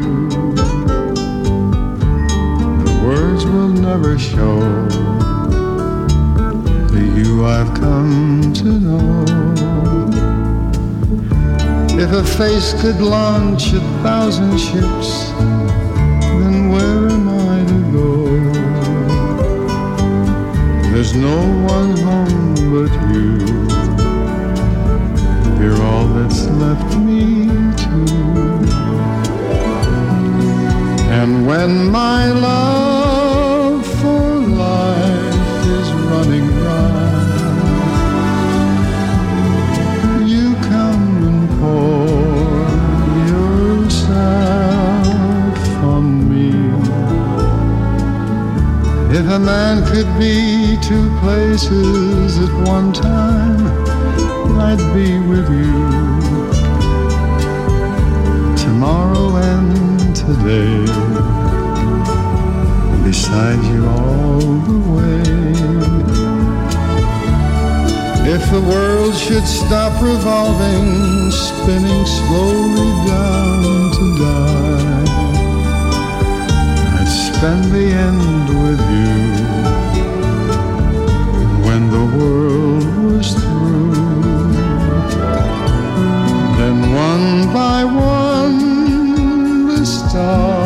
The 2.84 3.02
words 3.04 3.46
will 3.46 3.70
never 3.70 4.18
show 4.18 4.60
the 6.92 7.02
you 7.16 7.46
I've 7.46 7.72
come 7.80 8.52
to 8.52 8.64
know. 8.64 9.24
If 11.98 12.12
a 12.12 12.24
face 12.36 12.74
could 12.82 13.00
launch 13.00 13.72
a 13.72 13.80
thousand 14.04 14.58
ships, 14.58 15.32
There's 21.02 21.16
no 21.16 21.40
one 21.66 21.96
home 21.96 22.54
but 22.54 22.92
you. 23.10 23.26
You're 25.60 25.82
all 25.82 26.06
that's 26.06 26.44
left 26.46 26.96
me 26.96 27.48
to. 27.82 28.04
And 31.10 31.44
when 31.44 31.90
my 31.90 32.28
love 32.28 33.84
for 34.00 34.30
life 34.46 35.66
is 35.66 35.92
running 36.06 36.51
If 49.24 49.28
a 49.28 49.38
man 49.38 49.86
could 49.86 50.18
be 50.18 50.76
two 50.82 51.08
places 51.20 52.38
at 52.38 52.52
one 52.66 52.92
time, 52.92 53.68
I'd 54.58 54.82
be 54.92 55.20
with 55.20 55.48
you 55.48 55.86
tomorrow 58.56 59.36
and 59.36 60.16
today. 60.16 60.84
Beside 63.04 63.62
you 63.72 63.86
all 63.86 64.40
the 64.40 64.80
way. 64.96 65.22
If 68.34 68.42
the 68.50 68.60
world 68.60 69.14
should 69.14 69.46
stop 69.46 69.92
revolving, 70.02 71.30
spinning 71.30 72.06
slowly 72.06 72.90
down 73.06 73.92
to 73.98 74.04
die, 74.18 75.01
spend 77.42 77.64
the 77.72 77.86
end 78.08 78.48
with 78.62 78.80
you. 78.96 79.14
When 81.66 81.82
the 81.90 82.04
world 82.16 82.86
was 83.02 83.34
through, 83.34 84.52
then 86.58 86.76
one 86.94 87.52
by 87.52 87.82
one 87.82 89.66
the 89.66 89.84
stars 89.84 90.61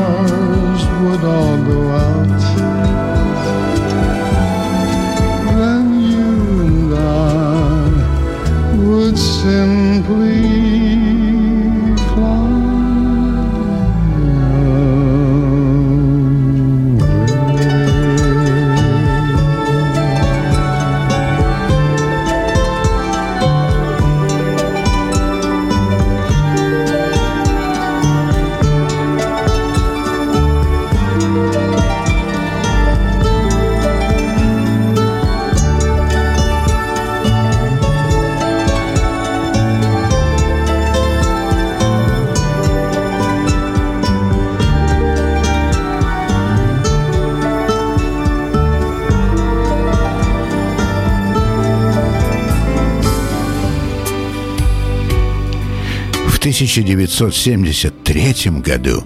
1973 56.57 58.51
году 58.63 59.05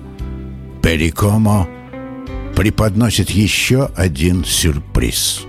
Перри 0.84 1.10
Комо 1.10 1.68
преподносит 2.54 3.30
еще 3.30 3.90
один 3.96 4.44
сюрприз. 4.44 5.40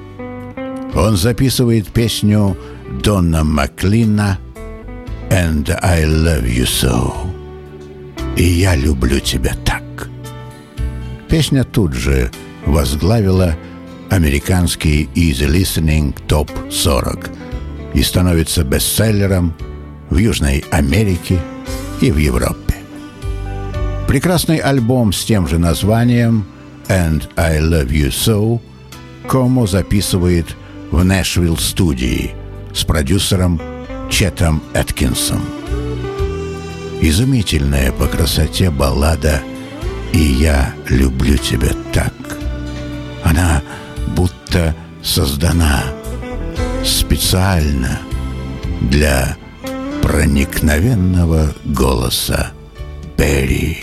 Он 0.96 1.16
записывает 1.16 1.90
песню 1.90 2.58
Донна 3.04 3.44
Маклина 3.44 4.40
«And 5.30 5.78
I 5.84 6.06
love 6.06 6.46
you 6.46 6.66
so» 6.66 7.14
«И 8.36 8.46
я 8.46 8.76
люблю 8.76 9.20
тебя 9.20 9.54
так». 9.64 10.10
Песня 11.30 11.64
тут 11.64 11.94
же 11.94 12.32
возглавила 12.66 13.56
американский 14.10 15.08
Easy 15.14 15.48
Listening 15.48 16.16
Top 16.28 16.50
40 16.72 17.30
и 17.94 18.02
становится 18.02 18.64
бестселлером 18.64 19.54
в 20.10 20.18
Южной 20.18 20.66
Америке 20.72 21.40
и 22.02 22.12
в 22.12 22.18
Европе. 22.18 22.76
Прекрасный 24.08 24.58
альбом 24.58 25.14
с 25.14 25.24
тем 25.24 25.48
же 25.48 25.58
названием 25.58 26.46
«And 26.88 27.30
I 27.38 27.60
Love 27.60 27.90
You 27.90 28.10
So» 28.10 28.60
Комо 29.28 29.68
записывает 29.68 30.58
в 30.90 31.04
Нэшвилл 31.04 31.58
студии 31.58 32.32
с 32.74 32.84
продюсером 32.84 33.62
Четом 34.10 34.62
Эткинсом. 34.74 35.42
Изумительная 37.00 37.92
по 37.94 38.08
красоте 38.08 38.70
баллада 38.70 39.42
«И 40.12 40.20
я 40.20 40.74
люблю 40.90 41.38
тебя 41.38 41.70
так». 41.94 42.14
Она 43.24 43.62
будто 44.08 44.76
создана 45.02 45.84
специально 46.84 48.00
для 48.82 49.38
проникновенного 50.02 51.54
голоса 51.66 52.52
Перри 53.18 53.78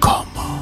Комо. 0.00 0.60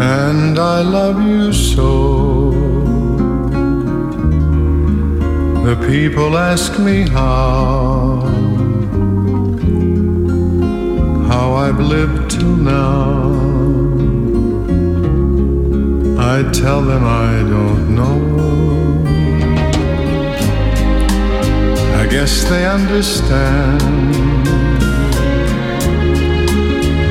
and 0.00 0.58
I 0.58 0.80
love 0.80 1.18
you 1.22 1.52
so. 1.52 1.90
The 5.66 5.76
people 5.86 6.38
ask 6.38 6.78
me 6.78 7.08
how, 7.08 7.99
lived 11.90 12.30
till 12.30 12.56
now. 12.56 13.18
I 16.34 16.36
tell 16.52 16.82
them 16.90 17.04
I 17.04 17.32
don't 17.54 17.84
know. 17.98 18.18
I 22.00 22.06
guess 22.14 22.32
they 22.50 22.64
understand 22.64 23.82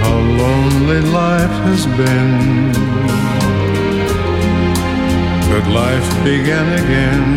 how 0.04 0.18
lonely 0.44 1.02
life 1.24 1.56
has 1.68 1.84
been. 2.00 2.72
But 5.52 5.64
life 5.84 6.10
began 6.24 6.68
again 6.84 7.28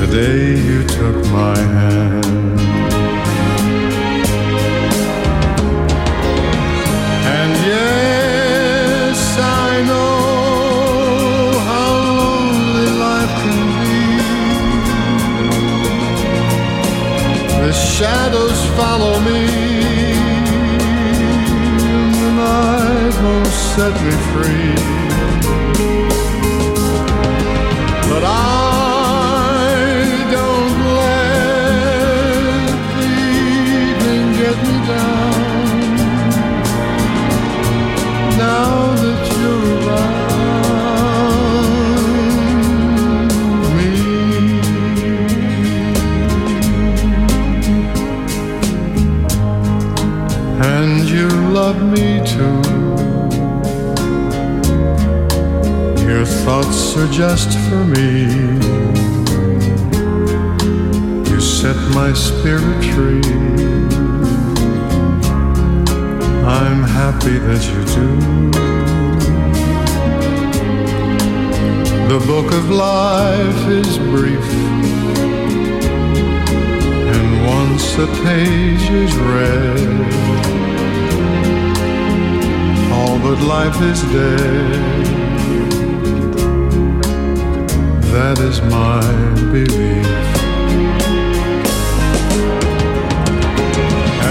the 0.00 0.08
day 0.20 0.44
you 0.68 0.80
took 0.98 1.16
my 1.32 1.56
hand. 1.56 2.59
Yes, 7.66 9.18
I 9.38 9.82
know 9.90 11.52
how 11.70 11.92
lonely 12.20 12.88
life 13.06 13.34
can 13.42 13.60
be. 13.80 14.00
The 17.64 17.72
shadows 17.72 18.60
follow 18.78 19.14
me, 19.20 19.42
and 21.94 22.14
the 22.22 22.30
night 22.44 23.14
won't 23.22 23.46
set 23.46 23.94
me 24.04 24.14
free. 24.32 25.09
Are 57.00 57.12
just 57.12 57.56
for 57.70 57.82
me. 57.84 58.24
You 61.30 61.40
set 61.40 61.76
my 61.94 62.12
spirit 62.12 62.84
free. 62.92 63.22
I'm 66.44 66.82
happy 66.82 67.38
that 67.38 67.62
you 67.70 67.80
do. 67.96 68.08
The 72.12 72.20
book 72.26 72.52
of 72.52 72.68
life 72.68 73.62
is 73.68 73.96
brief, 74.12 74.48
and 77.14 77.46
once 77.46 77.96
a 77.96 78.08
page 78.24 78.86
is 79.04 79.16
read, 79.16 79.88
all 82.92 83.18
but 83.20 83.40
life 83.40 83.80
is 83.80 84.02
dead. 84.12 85.19
That 88.12 88.38
is 88.40 88.60
my 88.62 89.00
belief. 89.52 90.06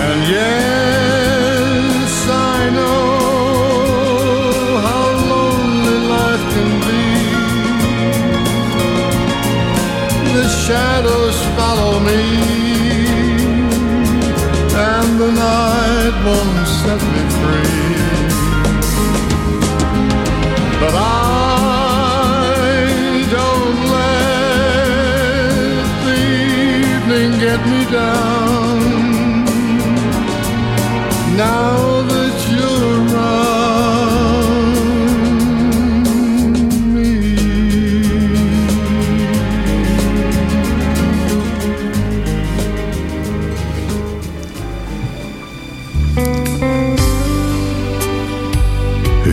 And 0.02 0.20
yes, 0.38 2.12
I 2.30 2.70
know 2.78 3.00
how 4.86 5.06
lonely 5.32 5.98
life 6.16 6.44
can 6.54 6.72
be. 6.88 7.08
The 10.34 10.48
shadows 10.66 11.38
follow 11.58 11.94
me, 12.10 12.24
and 14.90 15.10
the 15.22 15.32
night 15.32 16.16
won't 16.26 16.68
set 16.80 17.02
me 17.14 17.24
free. 17.40 17.88
But 20.82 20.94
I 20.96 21.29
get 27.40 27.66
me 27.68 27.86
down. 27.90 29.46
Now 31.38 31.99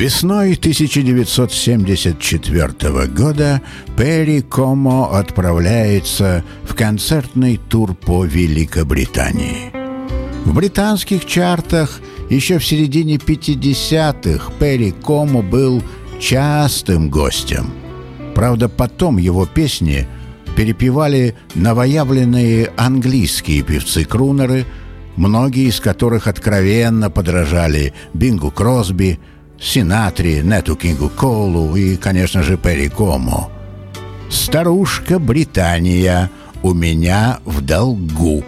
Весной 0.06 0.54
1974 0.54 3.06
года 3.08 3.60
Перри 3.96 4.40
Комо 4.40 5.18
отправляется 5.18 6.44
в 6.62 6.76
концертный 6.76 7.56
тур 7.56 7.96
по 7.96 8.24
Великобритании. 8.24 9.72
В 10.44 10.54
британских 10.54 11.26
чартах 11.26 12.00
еще 12.30 12.60
в 12.60 12.64
середине 12.64 13.16
50-х 13.16 14.52
Перри 14.60 14.92
Комо 14.92 15.42
был 15.42 15.82
частым 16.20 17.10
гостем. 17.10 17.72
Правда, 18.36 18.68
потом 18.68 19.16
его 19.16 19.44
песни 19.44 20.06
перепевали 20.54 21.34
новоявленные 21.56 22.70
английские 22.76 23.64
певцы-крунеры, 23.64 24.66
многие 25.16 25.66
из 25.66 25.80
которых 25.80 26.28
откровенно 26.28 27.10
подражали 27.10 27.92
Бингу 28.14 28.52
Кросби, 28.52 29.18
Синатри, 29.60 30.42
Нету 30.42 30.76
Кингу 30.76 31.08
Колу 31.08 31.76
и, 31.76 31.96
конечно 31.96 32.42
же, 32.42 32.56
Перри 32.56 32.88
Комо. 32.88 33.50
«Старушка 34.28 35.18
Британия 35.18 36.30
у 36.62 36.74
меня 36.74 37.38
в 37.44 37.60
долгу», 37.60 38.44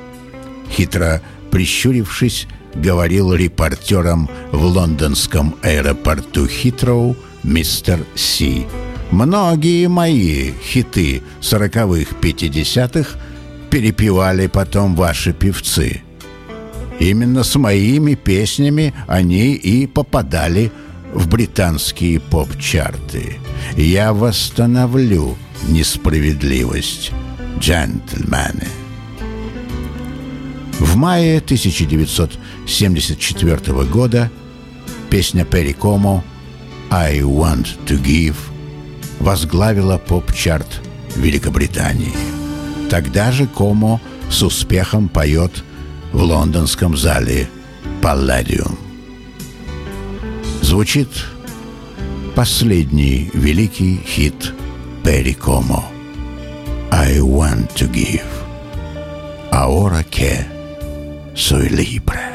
хитро 0.70 1.20
прищурившись, 1.50 2.46
говорил 2.74 3.32
репортерам 3.32 4.28
в 4.52 4.64
лондонском 4.64 5.56
аэропорту 5.62 6.46
Хитроу 6.46 7.16
мистер 7.42 8.04
Си. 8.14 8.66
Многие 9.10 9.88
мои 9.88 10.52
хиты 10.62 11.22
сороковых 11.40 12.16
пятидесятых 12.16 13.16
перепевали 13.70 14.46
потом 14.46 14.94
ваши 14.94 15.32
певцы. 15.32 16.02
Именно 16.98 17.44
с 17.44 17.54
моими 17.56 18.14
песнями 18.14 18.92
они 19.06 19.54
и 19.54 19.86
попадали 19.86 20.70
в 20.70 20.87
британские 21.14 22.20
поп-чарты. 22.20 23.38
Я 23.76 24.12
восстановлю 24.12 25.36
несправедливость, 25.68 27.12
джентльмены. 27.58 28.68
В 30.78 30.94
мае 30.96 31.38
1974 31.38 33.84
года 33.84 34.30
песня 35.10 35.44
Перри 35.44 35.72
Комо 35.72 36.22
«I 36.90 37.20
want 37.20 37.66
to 37.86 38.00
give» 38.02 38.36
возглавила 39.18 39.98
поп-чарт 39.98 40.80
Великобритании. 41.16 42.14
Тогда 42.90 43.32
же 43.32 43.46
Комо 43.46 44.00
с 44.30 44.42
успехом 44.42 45.08
поет 45.08 45.64
в 46.12 46.22
лондонском 46.22 46.96
зале 46.96 47.48
«Палладиум». 48.00 48.87
Звучит 50.68 51.08
последний 52.34 53.30
великий 53.32 54.00
хит 54.06 54.52
Перри 55.02 55.32
Комо 55.32 55.82
«I 56.92 57.20
want 57.20 57.72
to 57.76 57.90
give» 57.90 58.28
«Ahora 59.50 60.04
que 60.04 60.44
soy 61.34 61.70
libre». 61.70 62.27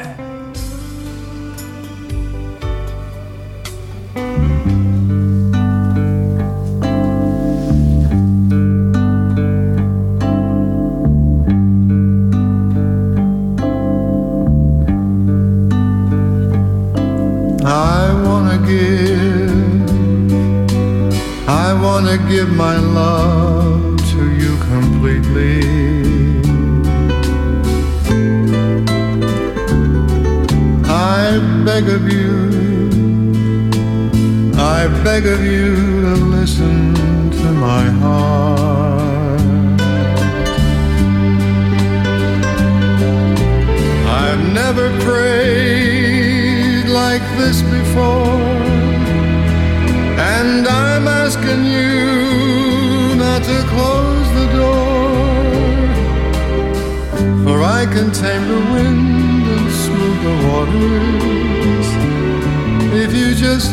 Give 22.44 22.56
my 22.56 22.76
love 22.76 23.13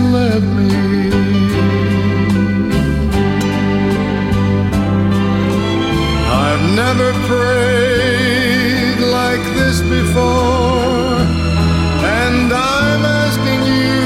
let 0.02 0.42
me. 0.42 0.70
I've 6.46 6.66
never 6.84 7.10
prayed 7.32 9.00
like 9.20 9.44
this 9.58 9.78
before, 9.82 11.20
and 12.24 12.52
I'm 12.52 13.02
asking 13.24 13.62
you 13.74 14.02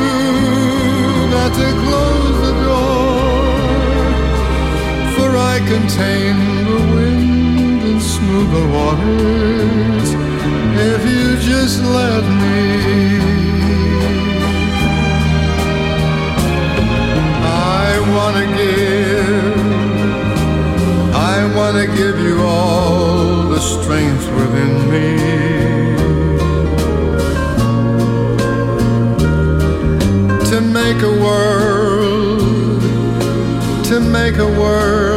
not 1.35 1.51
to 1.59 1.67
close 1.85 2.37
the 2.47 2.53
door, 2.67 3.33
for 5.15 5.29
I 5.53 5.55
contain 5.73 6.35
the 6.69 6.79
wind 6.95 7.81
and 7.89 8.01
smooth 8.01 8.49
the 8.57 8.65
waters 8.75 10.09
if 10.77 11.01
you 11.09 11.25
just 11.51 11.77
let 11.83 12.14
To 21.75 21.87
give 21.87 22.19
you 22.21 22.41
all 22.41 23.49
the 23.49 23.59
strength 23.59 24.25
within 24.37 24.89
me. 24.89 25.07
To 30.51 30.61
make 30.61 31.01
a 31.03 31.15
world, 31.25 32.81
to 33.87 33.99
make 33.99 34.37
a 34.37 34.47
world 34.47 35.14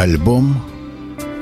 альбом, 0.00 0.62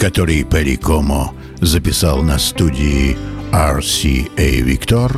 который 0.00 0.42
Перри 0.42 0.76
Комо 0.76 1.32
записал 1.60 2.22
на 2.22 2.40
студии 2.40 3.16
RCA 3.52 4.36
Victor 4.36 5.16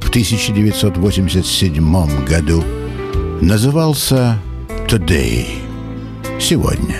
в 0.00 0.10
1987 0.10 2.24
году, 2.26 2.62
назывался 3.40 4.38
«Today»— 4.88 5.46
«Сегодня». 6.38 6.98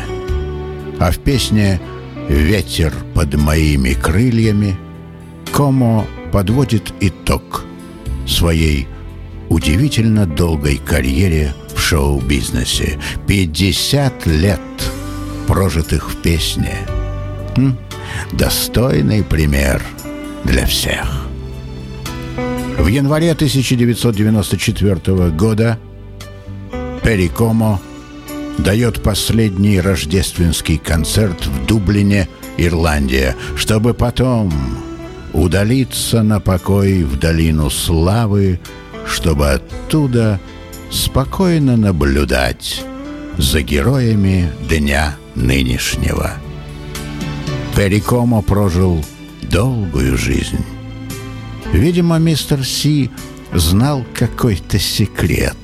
А 0.98 1.10
в 1.10 1.18
песне 1.18 1.78
«Ветер 2.28 2.94
под 3.14 3.34
моими 3.34 3.92
крыльями» 3.92 4.78
Комо 5.52 6.06
подводит 6.32 6.94
итог 7.00 7.66
своей 8.26 8.88
удивительно 9.50 10.24
долгой 10.24 10.78
карьере 10.78 11.52
в 11.74 11.80
шоу-бизнесе. 11.80 12.98
50 13.26 14.26
лет 14.26 14.60
прожитых 15.50 16.12
в 16.12 16.16
песне. 16.22 16.78
М? 17.56 17.76
Достойный 18.30 19.24
пример 19.24 19.82
для 20.44 20.64
всех. 20.64 21.26
В 22.78 22.86
январе 22.86 23.32
1994 23.32 25.30
года 25.30 25.76
Перри 27.02 27.28
Комо 27.28 27.80
дает 28.58 29.02
последний 29.02 29.80
рождественский 29.80 30.78
концерт 30.78 31.44
в 31.44 31.66
Дублине, 31.66 32.28
Ирландия, 32.56 33.34
чтобы 33.56 33.92
потом 33.92 34.52
удалиться 35.32 36.22
на 36.22 36.38
покой 36.38 37.02
в 37.02 37.18
долину 37.18 37.70
славы, 37.70 38.60
чтобы 39.04 39.50
оттуда 39.50 40.38
спокойно 40.92 41.76
наблюдать 41.76 42.84
за 43.36 43.62
героями 43.62 44.52
дня 44.68 45.16
нынешнего. 45.34 46.32
Перикомо 47.76 48.42
прожил 48.42 49.04
долгую 49.42 50.16
жизнь. 50.16 50.64
Видимо, 51.72 52.18
мистер 52.18 52.64
Си 52.64 53.10
знал 53.52 54.04
какой-то 54.14 54.78
секрет. 54.78 55.56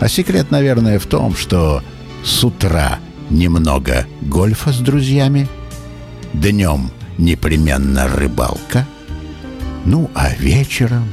А 0.00 0.08
секрет, 0.08 0.50
наверное, 0.50 0.98
в 0.98 1.06
том, 1.06 1.34
что 1.34 1.82
с 2.24 2.44
утра 2.44 2.98
немного 3.30 4.06
гольфа 4.22 4.72
с 4.72 4.78
друзьями, 4.78 5.48
днем 6.32 6.90
непременно 7.18 8.08
рыбалка, 8.08 8.86
ну 9.84 10.10
а 10.14 10.34
вечером 10.34 11.08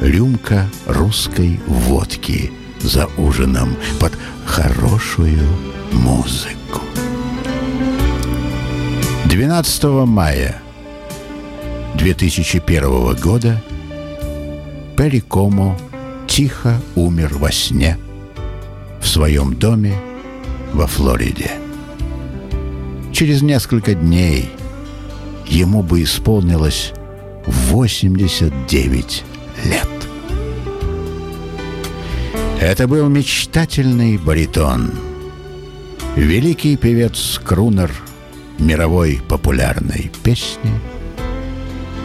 рюмка 0.00 0.68
русской 0.86 1.60
водки 1.66 2.52
за 2.80 3.06
ужином 3.16 3.76
под 3.98 4.12
хорошую 4.44 5.40
музыку. 5.92 6.80
12 9.26 9.84
мая 10.06 10.62
2001 11.94 13.14
года 13.16 13.62
Перри 14.96 15.22
тихо 16.26 16.80
умер 16.94 17.36
во 17.38 17.52
сне 17.52 17.98
в 19.00 19.06
своем 19.06 19.54
доме 19.54 19.94
во 20.72 20.86
Флориде. 20.86 21.50
Через 23.12 23.42
несколько 23.42 23.94
дней 23.94 24.50
ему 25.46 25.82
бы 25.82 26.02
исполнилось 26.02 26.92
89 27.46 29.24
лет. 29.64 29.88
Это 32.60 32.88
был 32.88 33.08
мечтательный 33.08 34.18
баритон. 34.18 35.05
Великий 36.16 36.78
певец-крунер 36.78 37.92
мировой 38.58 39.20
популярной 39.28 40.10
песни 40.24 40.72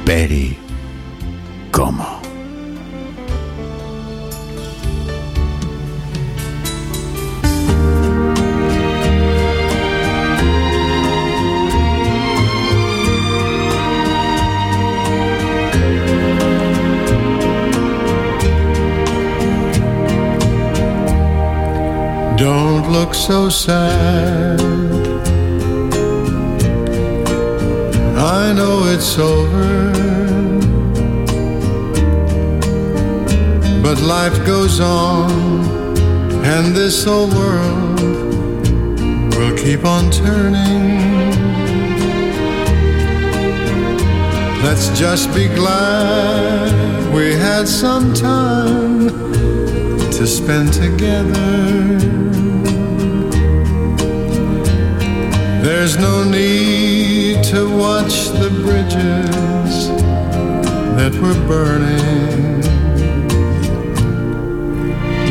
Перри 0.05 0.57
Комо. 1.72 2.11
Sad. 23.52 24.62
I 28.18 28.54
know 28.54 28.86
it's 28.86 29.18
over. 29.20 29.91
But 33.84 34.02
life 34.02 34.45
goes 34.45 34.80
on, 34.80 35.32
and 36.45 36.74
this 36.74 37.06
old 37.06 37.34
world 37.34 37.99
will 39.36 39.58
keep 39.58 39.84
on 39.86 40.10
turning. 40.12 41.32
Let's 44.64 44.97
just 44.97 45.34
be 45.34 45.47
glad 45.47 47.14
we 47.14 47.34
had 47.34 47.68
some 47.68 48.14
time 48.14 49.10
to 50.12 50.26
spend 50.26 50.72
together. 50.72 52.30
There's 55.82 55.97
no 55.97 56.23
need 56.23 57.43
to 57.45 57.67
watch 57.75 58.29
the 58.29 58.51
bridges 58.63 59.89
that 60.95 61.11
were 61.19 61.34
burning. 61.47 62.61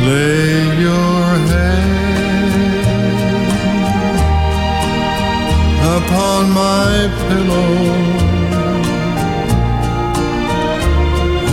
Lay 0.09 0.81
your 0.83 1.23
head 1.53 2.83
upon 5.97 6.51
my 6.51 7.09
pillow. 7.29 7.75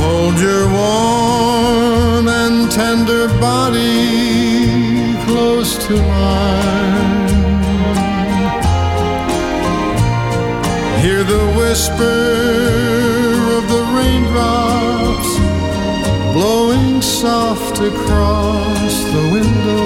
Hold 0.01 0.39
your 0.39 0.65
warm 0.73 2.27
and 2.27 2.71
tender 2.71 3.27
body 3.39 5.13
close 5.27 5.77
to 5.85 5.93
mine. 5.93 7.16
Hear 11.01 11.23
the 11.23 11.45
whisper 11.57 12.19
of 13.57 13.63
the 13.73 13.83
raindrops 13.97 15.31
blowing 16.33 17.01
soft 17.01 17.79
across 17.79 18.93
the 19.15 19.23
window. 19.35 19.85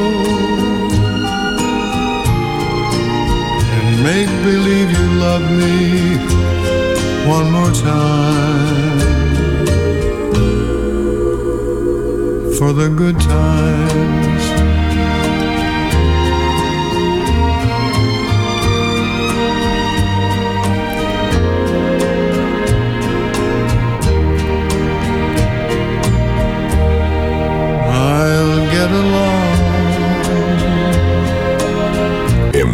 And 3.76 4.04
make 4.04 4.32
believe 4.44 4.90
you 4.98 5.08
love 5.28 5.46
me 5.62 6.18
one 7.28 7.52
more 7.52 7.72
time. 7.72 9.00
For 12.58 12.74
the 12.74 12.90
good 12.90 13.20
times. 13.20 14.41